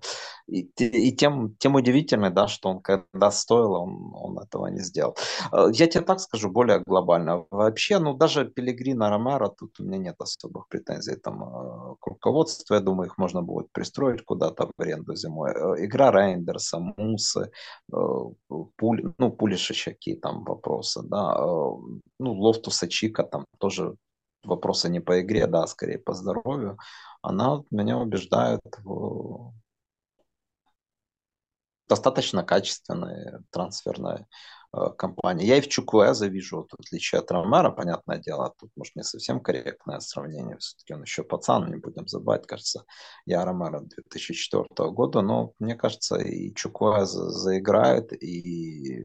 И, 0.49 0.61
и 0.79 1.17
тем, 1.17 1.55
тем 1.59 1.75
удивительно, 1.75 2.31
да, 2.31 2.47
что 2.49 2.69
он 2.69 2.81
когда 2.83 3.31
стоило, 3.31 3.79
он, 3.79 4.13
он 4.15 4.39
этого 4.39 4.67
не 4.67 4.81
сделал. 4.81 5.17
Э, 5.53 5.71
Я 5.73 5.87
тебе 5.87 6.05
так 6.05 6.21
скажу, 6.21 6.51
более 6.51 6.81
глобально. 6.87 7.47
Вообще, 7.51 7.99
ну, 7.99 8.15
даже 8.15 8.45
Пелегрина 8.45 9.09
Ромеро, 9.09 9.49
тут 9.49 9.81
у 9.81 9.85
меня 9.85 9.99
нет 9.99 10.17
особых 10.21 10.69
претензий 10.69 11.17
там 11.17 11.43
э, 11.43 11.95
к 12.01 12.07
руководству. 12.07 12.75
Я 12.75 12.81
думаю, 12.81 13.07
их 13.07 13.19
можно 13.19 13.43
будет 13.43 13.73
пристроить 13.73 14.25
куда-то 14.25 14.67
в 14.67 14.83
аренду 14.83 15.15
зимой. 15.17 15.53
Э, 15.53 15.85
Игра 16.03 16.11
Рейндерса, 16.11 16.79
Мусы, 16.79 17.51
э, 17.93 17.97
Пуль, 18.77 19.15
ну, 19.19 19.31
Пулишича, 19.33 19.93
какие 19.93 20.17
там 20.17 20.45
вопросы, 20.45 21.03
да. 21.05 21.35
Э, 21.39 21.43
Ну, 22.19 22.33
Лофтуса 22.35 22.89
Чика 22.89 23.23
там 23.25 23.47
тоже 23.59 23.95
вопросы 24.45 24.89
не 24.89 25.01
по 25.01 25.21
игре, 25.21 25.47
да, 25.47 25.67
скорее 25.67 25.99
по 25.99 26.15
здоровью. 26.15 26.79
Она 27.23 27.63
меня 27.71 27.99
убеждает 27.99 28.61
в 28.85 29.53
достаточно 31.89 32.43
качественной 32.43 33.41
трансферной 33.51 34.25
компании. 34.97 35.47
Я 35.47 35.59
и 35.59 35.61
в 35.61 35.69
Чукуэзе 35.69 36.29
вижу, 36.29 36.59
вот, 36.59 36.71
в 36.73 36.81
отличие 36.81 37.21
от 37.21 37.31
Ромера, 37.31 37.71
понятное 37.71 38.19
дело, 38.19 38.55
тут, 38.59 38.71
может, 38.77 38.97
не 38.97 39.03
совсем 39.03 39.41
корректное 39.41 40.01
сравнение, 40.01 40.57
все-таки 40.59 40.95
он 40.95 41.03
еще 41.03 41.25
пацан, 41.25 41.71
не 41.71 41.77
будем 41.77 42.09
забывать, 42.09 42.47
кажется, 42.47 42.85
я 43.27 43.45
Ромера 43.45 43.81
2004 43.81 44.91
года, 44.91 45.21
но 45.21 45.53
мне 45.59 45.75
кажется, 45.75 46.17
и 46.17 46.55
Чукуэзе 46.55 47.29
заиграет, 47.31 48.13
и 48.23 49.05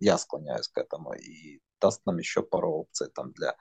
я 0.00 0.18
склоняюсь 0.18 0.68
к 0.68 0.78
этому, 0.78 1.12
и 1.12 1.60
даст 1.80 2.04
нам 2.06 2.18
еще 2.18 2.42
пару 2.42 2.72
опций 2.72 3.08
там 3.14 3.32
для, 3.32 3.54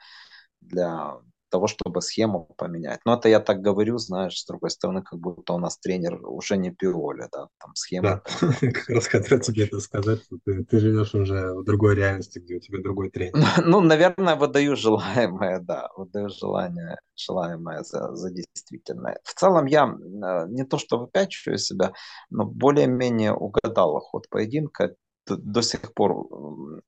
для 0.62 1.20
того, 1.54 1.68
чтобы 1.68 2.01
схему 2.01 2.49
поменять. 2.58 2.99
Но 3.06 3.14
это 3.14 3.30
я 3.30 3.39
так 3.39 3.62
говорю, 3.62 3.99
знаешь, 3.99 4.39
с 4.39 4.45
другой 4.45 4.72
стороны, 4.72 5.04
как 5.04 5.20
будто 5.20 5.54
у 5.54 5.60
нас 5.60 5.78
тренер 5.78 6.20
уже 6.26 6.58
не 6.58 6.72
Пиоли, 6.72 7.28
да, 7.32 7.47
там 7.60 7.76
схему 7.76 8.01
Да, 8.01 8.24
как 8.74 8.89
раз 8.89 9.08
хотел 9.08 9.39
тебе 9.39 9.66
это 9.66 9.80
сказать, 9.80 10.20
ты, 10.45 10.64
ты 10.64 10.80
живешь 10.80 11.14
уже 11.14 11.54
в 11.54 11.64
другой 11.64 11.95
реальности, 11.95 12.39
где 12.39 12.56
у 12.56 12.60
тебя 12.60 12.80
другой 12.82 13.12
тренер. 13.12 13.34
Ну, 13.66 13.82
наверное, 13.82 14.36
выдаю 14.36 14.76
желаемое, 14.76 15.60
да, 15.60 15.89
выдаю 15.95 16.30
желание, 16.30 16.97
желаемое 17.16 17.84
за, 17.84 18.16
за 18.16 18.32
действительное. 18.32 19.20
В 19.24 19.34
целом 19.36 19.68
я 19.68 19.86
э, 19.86 20.47
не 20.49 20.64
то 20.64 20.80
что 20.80 20.97
выпячиваю 20.97 21.60
себя, 21.60 21.93
но 22.32 22.45
более-менее 22.45 23.34
угадал 23.34 23.99
ход 23.99 24.28
поединка. 24.30 24.95
До 25.26 25.61
сих 25.61 25.93
пор 25.93 26.11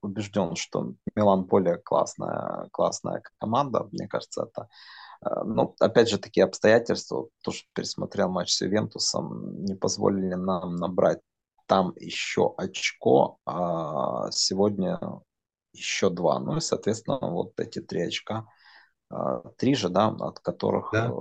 убежден, 0.02 0.56
что 0.56 0.94
Милан 1.16 1.46
более 1.46 1.78
классная, 1.78 2.68
классная 2.72 3.24
команда. 3.40 3.88
Мне 3.92 4.08
кажется, 4.08 4.50
это 4.50 4.68
э, 5.26 5.44
ну, 5.46 5.76
опять 5.80 6.10
же, 6.10 6.18
такие 6.18 6.44
обстоятельства, 6.44 7.28
то, 7.44 7.52
что 7.52 7.68
пересмотрел 7.74 8.30
матч 8.30 8.54
с 8.54 8.62
Ювентусом, 8.62 9.64
не 9.64 9.76
позволили 9.76 10.36
нам 10.36 10.76
набрать 10.76 11.22
там 11.68 11.94
еще 11.98 12.54
очко, 12.58 13.40
а 13.46 14.30
сегодня 14.32 15.00
еще 15.74 16.10
два. 16.10 16.40
Ну 16.40 16.58
и, 16.58 16.62
соответственно, 16.62 17.20
вот 17.22 17.60
эти 17.60 17.80
три 17.80 18.02
очка, 18.02 18.46
а, 19.10 19.40
три 19.58 19.76
же, 19.76 19.90
да, 19.90 20.08
от 20.08 20.40
которых 20.40 20.90
Да, 20.94 21.10
э, 21.10 21.12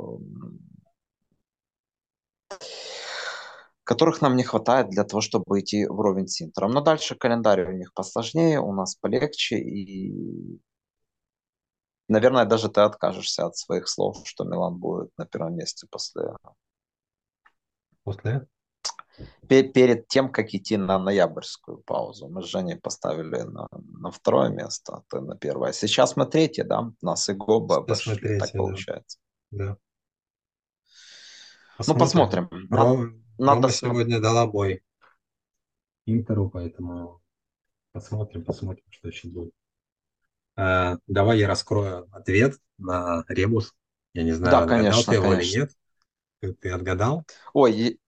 которых 3.85 4.22
нам 4.22 4.37
не 4.37 4.43
хватает 4.43 4.89
для 4.89 5.05
того, 5.05 5.20
чтобы 5.20 5.61
идти 5.61 5.87
вровень 5.87 6.26
с 6.26 6.41
Интером. 6.43 6.72
Но 6.72 6.80
дальше 6.80 7.14
календарь 7.14 7.68
у 7.68 7.72
них 7.72 7.93
посложнее, 7.93 8.59
у 8.59 8.72
нас 8.72 8.97
полегче, 8.97 9.59
и, 9.59 10.59
наверное, 12.09 12.47
даже 12.47 12.68
ты 12.70 12.80
откажешься 12.80 13.47
от 13.47 13.57
своих 13.57 13.89
слов, 13.89 14.22
что 14.24 14.45
Милан 14.45 14.76
будет 14.76 15.11
на 15.18 15.26
первом 15.26 15.57
месте 15.57 15.87
после 15.91 16.35
после. 18.05 18.47
перед 19.49 20.09
тем, 20.09 20.30
как 20.32 20.55
идти 20.55 20.76
на 20.76 20.99
ноябрьскую 20.99 21.78
паузу. 21.78 22.28
Мы 22.28 22.43
с 22.43 22.47
Женей 22.47 22.76
поставили 22.76 23.43
на, 23.43 23.68
на 23.70 24.11
второе 24.11 24.49
место, 24.49 24.97
а 24.97 25.03
ты 25.09 25.20
на 25.20 25.37
первое. 25.37 25.72
Сейчас 25.72 26.16
мы 26.16 26.26
третье, 26.26 26.64
да? 26.64 26.91
Нас 27.03 27.28
и 27.28 27.35
Гоба 27.35 27.76
обошли, 27.76 28.39
так 28.39 28.51
да. 28.53 28.59
получается. 28.59 29.18
Да. 29.51 29.76
Ну, 31.87 31.99
посмотрим. 31.99 32.49
Ро- 32.70 33.24
надо 33.39 33.68
см- 33.70 33.70
сегодня 33.70 34.20
дала 34.20 34.47
бой 34.47 34.82
Интеру, 36.07 36.49
поэтому 36.49 37.20
посмотрим, 37.93 38.45
посмотрим, 38.45 38.85
что 38.91 39.09
еще 39.09 39.28
будет. 39.28 39.55
Э, 40.57 40.97
давай 41.07 41.39
я 41.39 41.49
раскрою 41.49 42.09
ответ 42.12 42.59
на 42.78 43.24
ребус. 43.28 43.74
Я 44.14 44.22
не 44.24 44.32
знаю, 44.32 44.53
Да, 44.53 44.62
отгадал 44.64 45.05
конечно, 45.05 45.05
ты 45.05 45.16
его 45.16 45.35
или 45.35 45.45
конечно. 45.45 45.59
нет. 45.59 45.72
Ты, 46.41 46.70
отгадал? 46.70 47.26
Ой, 47.53 47.99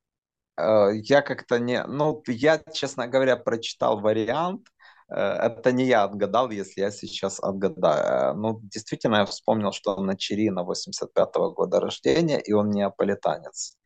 э, 0.59 0.89
я 0.95 1.22
как-то 1.22 1.59
не... 1.59 1.85
Ну, 1.87 2.22
я, 2.29 2.62
честно 2.74 3.09
говоря, 3.09 3.37
прочитал 3.37 4.01
вариант. 4.01 4.68
Э, 5.09 5.14
Это 5.16 5.72
не 5.72 5.87
я 5.87 6.05
отгадал, 6.05 6.51
если 6.51 6.83
я 6.83 6.91
сейчас 6.91 7.41
отгадаю. 7.41 8.37
Ну, 8.37 8.61
действительно, 8.62 9.16
я 9.18 9.27
вспомнил, 9.27 9.72
что 9.72 9.97
он 9.97 10.07
на 10.07 10.16
Черина 10.16 10.64
85-го 10.64 11.53
года 11.53 11.81
рождения, 11.81 12.41
и 12.41 12.53
он 12.53 12.70
неаполитанец. 12.70 13.77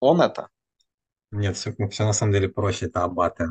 Он 0.00 0.22
это? 0.22 0.48
Нет, 1.32 1.56
все, 1.56 1.74
все 1.88 2.04
на 2.04 2.12
самом 2.12 2.32
деле 2.32 2.48
проще. 2.48 2.86
Это 2.86 3.02
Абате. 3.02 3.46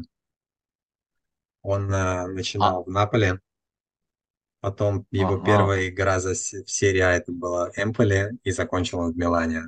Он 1.61 1.89
э, 1.93 2.27
А, 2.27 2.27
начинал 2.27 2.84
в 2.84 2.89
Наполе, 2.89 3.39
потом 4.61 5.05
его 5.11 5.36
ага. 5.36 5.43
первая 5.45 5.88
игра 5.89 6.19
за, 6.19 6.36
с- 6.36 6.53
в 6.63 6.69
серии 6.69 6.99
А 6.99 7.11
это 7.13 7.32
была 7.32 7.71
Эмполи, 7.75 8.38
и 8.43 8.51
закончил 8.51 8.99
он 8.99 9.13
в 9.13 9.17
Милане. 9.17 9.63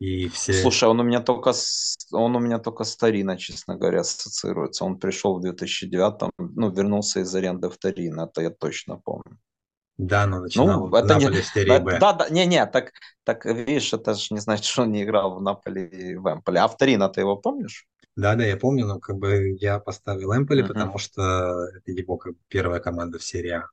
И 0.00 0.28
все, 0.28 0.52
Слушай, 0.52 0.88
он 0.88 1.00
у 1.00 1.02
меня 1.02 1.20
только 1.20 1.52
с, 1.52 1.96
он 2.12 2.36
у 2.36 2.38
меня 2.38 2.58
только 2.58 2.84
с 2.84 2.96
Торино, 2.96 3.36
честно 3.36 3.76
говоря, 3.76 4.00
ассоциируется. 4.00 4.84
Он 4.84 4.98
пришел 4.98 5.36
в 5.38 5.40
2009, 5.42 6.30
ну, 6.38 6.70
вернулся 6.70 7.20
из 7.20 7.34
аренды 7.34 7.68
в 7.68 7.76
Торино, 7.78 8.22
это 8.22 8.42
я 8.42 8.50
точно 8.50 8.96
помню. 8.96 9.38
Да, 9.98 10.26
но 10.26 10.40
начинал 10.40 10.66
Ну, 10.78 10.84
он 10.84 10.90
в 10.90 10.94
это 10.94 11.14
не... 11.14 11.24
Наполе 11.24 11.42
в 11.42 11.46
серии 11.46 11.78
Б. 11.78 11.98
да, 11.98 12.12
да, 12.12 12.28
не, 12.28 12.46
не, 12.46 12.66
так, 12.66 12.92
так, 13.24 13.44
видишь, 13.44 13.92
это 13.92 14.14
же 14.14 14.34
не 14.34 14.40
значит, 14.40 14.64
что 14.64 14.82
он 14.82 14.92
не 14.92 15.04
играл 15.04 15.36
в 15.36 15.42
Наполе 15.42 15.86
и 15.86 16.16
в 16.16 16.26
Эмполе. 16.32 16.60
А 16.60 16.68
в 16.68 16.76
Торино 16.76 17.08
ты 17.08 17.20
его 17.20 17.36
помнишь? 17.36 17.86
Да, 18.16 18.34
да, 18.36 18.44
я 18.44 18.56
помню, 18.56 18.86
но 18.86 19.00
как 19.00 19.16
бы 19.16 19.56
я 19.60 19.78
поставил 19.80 20.32
Эмполи, 20.36 20.62
Мгм. 20.62 20.68
потому 20.68 20.98
что 20.98 21.68
это 21.74 21.90
его 21.92 22.16
как 22.16 22.34
бы 22.34 22.38
первая 22.48 22.80
команда 22.80 23.18
в 23.18 23.24
серии 23.24 23.50
А. 23.50 23.68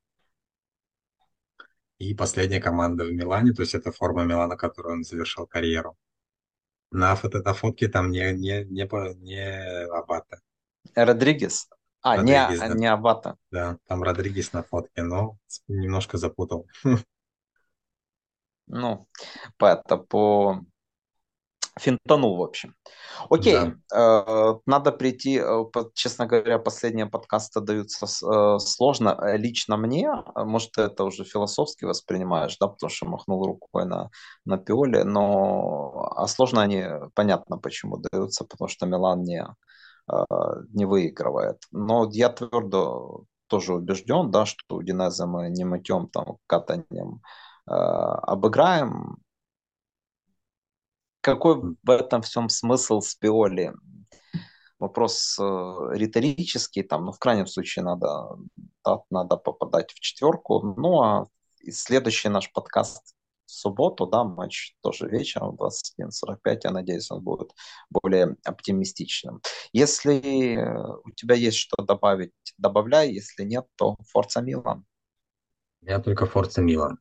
И 1.99 2.13
последняя 2.15 2.59
команда 2.59 3.05
в 3.05 3.11
Милане, 3.13 3.53
то 3.53 3.61
есть 3.61 3.75
это 3.75 3.91
форма 3.91 4.23
Милана, 4.23 4.57
которую 4.57 4.95
он 4.95 5.03
завершил 5.03 5.45
карьеру. 5.47 5.95
На, 6.91 7.15
фото, 7.15 7.41
на 7.43 7.53
фотке 7.53 7.87
там 7.87 8.11
не, 8.11 8.33
не, 8.33 8.65
не, 8.65 9.15
не 9.15 9.87
Абата, 9.91 10.41
Родригес? 10.95 11.67
А, 12.01 12.17
не, 12.17 12.39
Родригес, 12.39 12.59
да. 12.59 12.73
не 12.75 12.87
Абата. 12.87 13.37
Да, 13.51 13.77
там 13.87 14.03
Родригес 14.03 14.53
на 14.53 14.63
фотке, 14.63 15.03
но 15.03 15.37
немножко 15.67 16.17
запутал. 16.17 16.67
Ну, 18.67 19.05
это, 19.59 19.97
по 19.97 20.61
финтанул, 21.79 22.37
в 22.37 22.41
общем. 22.41 22.75
Окей, 23.29 23.53
Да, 23.53 23.75
э, 23.93 24.59
надо 24.65 24.91
прийти, 24.91 25.39
э, 25.39 25.63
честно 25.93 26.25
говоря, 26.25 26.59
последние 26.59 27.05
подкасты 27.05 27.61
даются 27.61 28.05
э, 28.05 28.59
сложно. 28.59 29.17
Лично 29.35 29.77
мне, 29.77 30.11
может, 30.35 30.71
ты 30.73 30.83
это 30.83 31.03
уже 31.03 31.23
философски 31.23 31.85
воспринимаешь, 31.85 32.57
да, 32.59 32.67
потому 32.67 32.89
что 32.89 33.05
махнул 33.05 33.45
рукой 33.45 33.85
на, 33.85 34.09
на 34.45 34.57
Пиоле, 34.57 35.03
но 35.03 36.13
а 36.15 36.27
сложно 36.27 36.61
они, 36.61 36.85
понятно, 37.13 37.57
почему 37.57 37.97
даются, 37.97 38.43
потому 38.45 38.67
что 38.67 38.85
Милан 38.85 39.23
не, 39.23 39.45
не 40.73 40.85
выигрывает. 40.85 41.63
Но 41.71 42.09
я 42.11 42.29
твердо 42.29 43.25
тоже 43.47 43.73
убежден, 43.73 44.31
да, 44.31 44.45
что 44.45 44.77
Удинезе 44.77 45.25
мы 45.25 45.49
не 45.49 45.65
мытьем, 45.65 46.07
там, 46.07 46.37
катанием 46.47 47.21
э, 47.67 47.71
обыграем, 47.71 49.17
какой 51.21 51.61
в 51.83 51.89
этом 51.89 52.23
всем 52.23 52.49
смысл 52.49 52.99
с 53.01 53.13
Пиоли? 53.15 53.73
Вопрос 54.79 55.37
э, 55.39 55.43
риторический, 55.91 56.81
там, 56.81 57.05
ну, 57.05 57.11
в 57.11 57.19
крайнем 57.19 57.45
случае 57.45 57.85
надо, 57.85 58.37
да, 58.83 59.01
надо 59.11 59.37
попадать 59.37 59.91
в 59.91 59.99
четверку. 59.99 60.73
Ну, 60.77 61.01
а 61.03 61.27
следующий 61.69 62.29
наш 62.29 62.51
подкаст 62.51 63.15
субботу, 63.51 64.05
да, 64.05 64.23
матч 64.23 64.75
тоже 64.81 65.07
вечером 65.07 65.55
в 65.55 65.61
21.45, 65.61 66.59
я 66.63 66.71
надеюсь, 66.71 67.11
он 67.11 67.23
будет 67.23 67.51
более 67.89 68.37
оптимистичным. 68.43 69.41
Если 69.73 70.55
э, 70.55 70.97
у 71.03 71.11
тебя 71.11 71.35
есть 71.35 71.57
что 71.57 71.83
добавить, 71.83 72.31
добавляй, 72.57 73.11
если 73.11 73.43
нет, 73.43 73.65
то 73.75 73.95
Форца 74.11 74.41
Милан. 74.41 74.85
я 75.81 75.99
только 75.99 76.25
Форца 76.25 76.61
Милан. 76.61 76.99